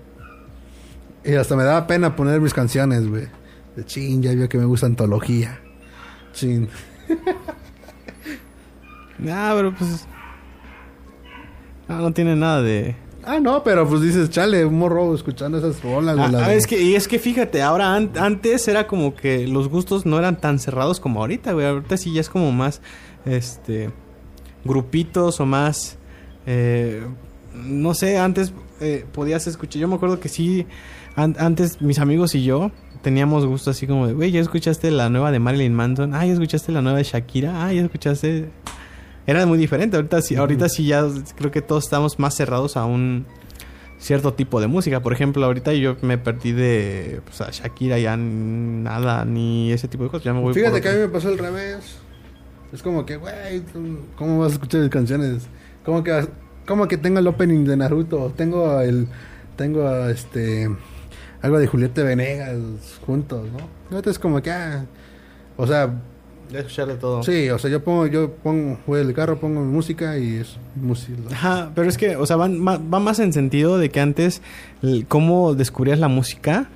[1.25, 3.27] Y hasta me daba pena poner mis canciones, güey.
[3.75, 5.59] De chin, ya vio que me gusta antología.
[6.33, 6.69] Chin.
[9.29, 10.07] Ah, pero pues.
[11.89, 12.97] Ah, no tiene nada de.
[13.27, 16.17] Ah, no, pero pues dices, chale, un morro escuchando esas rolas.
[16.19, 19.15] Ah, la ah, de- es que, y es que fíjate, ahora an- antes era como
[19.17, 21.67] que los gustos no eran tan cerrados como ahorita, güey.
[21.67, 22.81] Ahorita sí ya es como más,
[23.25, 23.91] este,
[24.65, 25.99] grupitos o más,
[26.47, 27.03] eh,
[27.55, 29.81] no sé, antes eh, podías escuchar.
[29.81, 30.67] Yo me acuerdo que sí,
[31.17, 32.71] an- antes mis amigos y yo
[33.03, 36.15] teníamos gusto así como de, güey, ¿ya escuchaste la nueva de Marilyn Manson?
[36.15, 37.65] Ah, ¿ya escuchaste la nueva de Shakira?
[37.67, 38.51] Ah, ¿ya escuchaste...?
[39.27, 39.97] Era muy diferente.
[39.97, 41.05] Ahorita sí, ahorita sí ya
[41.37, 43.27] creo que todos estamos más cerrados a un
[43.99, 45.01] cierto tipo de música.
[45.01, 50.05] Por ejemplo, ahorita yo me perdí de pues, a Shakira ya nada, ni ese tipo
[50.05, 50.25] de cosas.
[50.25, 51.97] Ya me voy Fíjate por que a mí me pasó al revés.
[52.73, 53.63] Es como que, güey,
[54.17, 55.47] ¿cómo vas a escuchar mis canciones?
[55.85, 56.29] Como que, vas-
[56.67, 59.07] como que tengo el opening de Naruto, tengo el,
[59.57, 60.69] tengo este,
[61.43, 62.59] algo de Julieta Venegas
[63.07, 63.69] juntos, ¿no?
[63.91, 64.85] Ahorita es como que, ah,
[65.57, 65.91] o sea,
[66.53, 67.23] Escuchar de todo.
[67.23, 70.57] sí, o sea, yo pongo, yo pongo, voy al carro, pongo mi música y es
[70.75, 71.17] música.
[71.33, 74.43] Ajá, pero es que, o sea, van ma- va, más en sentido de que antes,
[74.83, 76.69] el- cómo descubrías la música,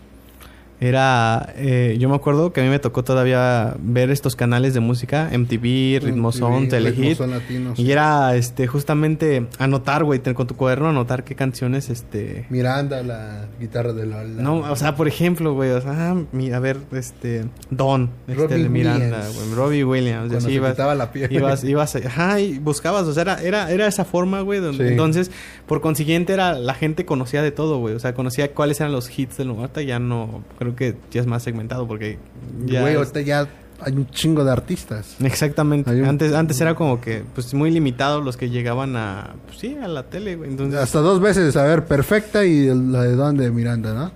[0.80, 4.80] era, eh, yo me acuerdo que a mí me tocó todavía ver estos canales de
[4.80, 7.78] música, MTV, Ritmozón, Telehit, Son latinos.
[7.78, 12.46] y era, este, justamente anotar, güey, con tu cuaderno anotar qué canciones, este...
[12.48, 14.24] Miranda, la guitarra de la...
[14.24, 18.10] la- No, o sea, por ejemplo, güey, o sea, ah, mi- a ver, este, Don,
[18.26, 21.30] este, de Miranda, güey, Robbie Williams, y cuando así se ibas, quitaba la piel.
[21.30, 24.90] ibas, ibas, ajá, y buscabas, o sea, era, era, era esa forma, güey, donde- Sí.
[24.92, 25.30] entonces,
[25.66, 29.10] por consiguiente, era, la gente conocía de todo, güey, o sea, conocía cuáles eran los
[29.18, 32.18] hits del ahorita ya no, creo que ya es más segmentado, porque
[32.66, 32.80] ya...
[32.82, 33.48] Güey, ahorita ya
[33.82, 35.16] hay un chingo de artistas.
[35.22, 39.58] Exactamente, un- antes, antes era como que, pues, muy limitado los que llegaban a, pues,
[39.58, 40.78] sí, a la tele, güey, entonces...
[40.80, 44.12] Hasta dos veces, a ver, perfecta y el- la de Don de Miranda, ¿no?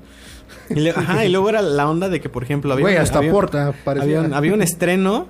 [0.71, 2.85] Y le- ajá, y luego era la onda de que, por ejemplo, había...
[2.85, 4.19] Güey, hasta había- Porta parecía.
[4.19, 5.29] Había un, había un estreno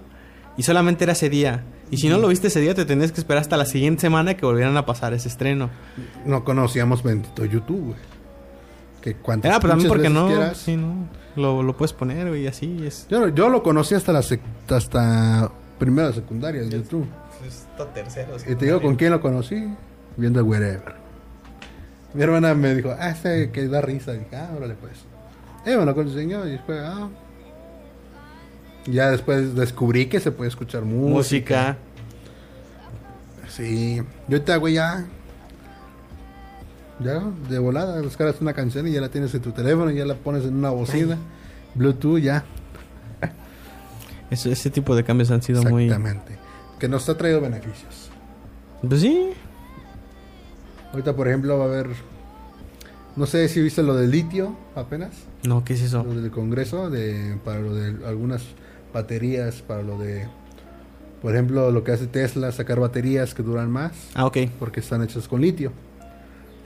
[0.57, 1.65] y solamente era ese día.
[1.91, 4.35] Y si no lo viste ese día, te tenías que esperar hasta la siguiente semana
[4.37, 5.71] que volvieran a pasar ese estreno.
[6.27, 7.97] No conocíamos bendito YouTube, güey.
[9.05, 10.57] Que cuántas Era, pero también pinches porque veces no, quieras.
[10.57, 11.09] sí, no.
[11.37, 13.07] Lo, lo puedes poner, güey, y así es.
[13.11, 14.41] Yo, yo lo conocí hasta la sec-
[14.71, 17.07] hasta primera secundaria, el YouTube.
[17.47, 18.35] Está tercero.
[18.49, 19.63] Y te digo con quién lo conocí,
[20.17, 20.95] viendo Wherever.
[22.15, 24.15] Mi hermana me dijo, ah, este que da risa.
[24.15, 24.93] Y dije, ah, órale pues.
[25.67, 27.09] Eh, bueno, con el señor y después, ah.
[28.87, 31.13] Ya después descubrí que se puede escuchar música.
[31.13, 31.77] Música.
[33.51, 33.97] Sí.
[34.29, 35.05] Yo ahorita, güey, ya.
[37.05, 40.05] Ya, de volada, descargas una canción y ya la tienes en tu teléfono y ya
[40.07, 41.19] la pones en una bocina.
[41.75, 42.45] Bluetooth, ya.
[44.31, 45.85] Eso- ese tipo de cambios han sido muy...
[45.85, 46.39] Exactamente.
[46.79, 48.11] Que nos ha traído beneficios.
[48.87, 49.31] Pues sí.
[50.93, 51.89] Ahorita, por ejemplo, va a haber.
[53.17, 55.13] No sé si viste lo del litio apenas.
[55.45, 56.03] No, ¿qué es eso?
[56.05, 58.43] Lo del Congreso, de, para lo de algunas
[58.93, 60.27] baterías, para lo de.
[61.23, 64.39] Por ejemplo, lo que hace Tesla, sacar baterías que duran más, Ah, ok.
[64.59, 65.73] porque están hechas con litio.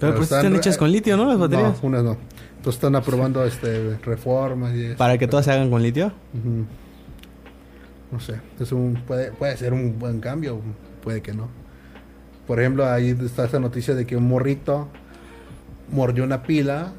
[0.01, 1.27] Pero pues están hechas con litio, ¿no?
[1.27, 1.83] Las baterías.
[1.83, 2.17] No, unas no.
[2.57, 4.95] Entonces están aprobando este, reformas y.
[4.95, 6.13] Para que todas se hagan con litio.
[8.11, 10.61] No sé, es un, puede, puede ser un buen cambio,
[11.03, 11.49] puede que no.
[12.47, 14.89] Por ejemplo, ahí está esa noticia de que un morrito
[15.91, 16.93] mordió una pila,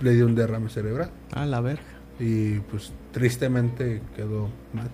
[0.00, 1.82] le dio un derrame cerebral Ah, la verga.
[2.18, 4.90] y pues tristemente quedó mal.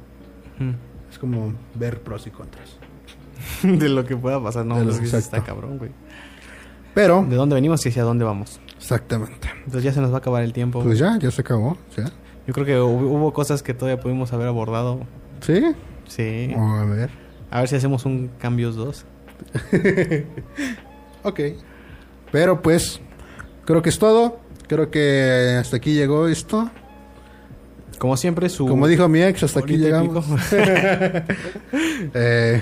[1.10, 2.76] Es como ver pros y contras.
[3.62, 4.66] de lo que pueda pasar.
[4.66, 5.90] No, lo sí está cabrón, güey.
[6.98, 8.58] Pero, ¿De dónde venimos y hacia dónde vamos?
[8.76, 9.48] exactamente.
[9.58, 10.82] Entonces ya se nos va a acabar el tiempo.
[10.82, 11.78] Pues ya, ya se acabó.
[11.96, 12.10] ¿ya?
[12.44, 15.06] Yo creo que hubo, cosas que todavía pudimos haber abordado.
[15.40, 15.62] ¿Sí?
[16.08, 16.52] Sí.
[16.56, 17.10] A ver.
[17.52, 19.04] A ver si hacemos un cambios 2.
[21.22, 21.40] Ok.
[22.32, 23.00] Pero pues,
[23.64, 24.40] creo que es todo.
[24.66, 26.68] Creo que hasta aquí llegó esto.
[28.00, 28.66] Como siempre, su...
[28.66, 30.26] Como dijo mi ex, hasta aquí llegamos.
[32.14, 32.60] Eh,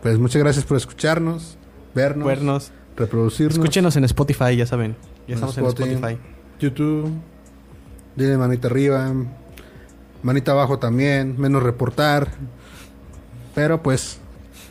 [0.00, 1.58] pues muchas gracias por escucharnos,
[1.94, 2.72] vernos, Vernos.
[2.96, 3.54] Reproducirnos.
[3.56, 4.96] Escúchenos en Spotify, ya saben.
[5.26, 6.18] Ya En estamos en Spotify.
[6.60, 7.10] YouTube.
[8.16, 9.12] Dile manita arriba.
[10.22, 11.34] Manita abajo también.
[11.38, 12.28] Menos reportar.
[13.54, 14.18] Pero pues,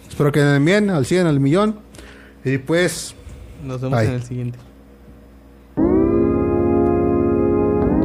[0.10, 1.80] espero que den bien, al 100, al millón.
[2.44, 3.16] Y pues,
[3.64, 4.08] Nos vemos Bye.
[4.10, 4.60] en el siguiente.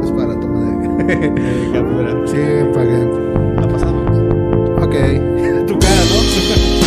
[0.03, 1.71] es para toma de.
[1.73, 2.11] Captura.
[2.27, 2.37] sí,
[2.73, 3.61] para que.
[3.61, 4.17] La pasamos.
[4.83, 4.95] Ok.
[5.67, 6.69] tu cara, ¿no?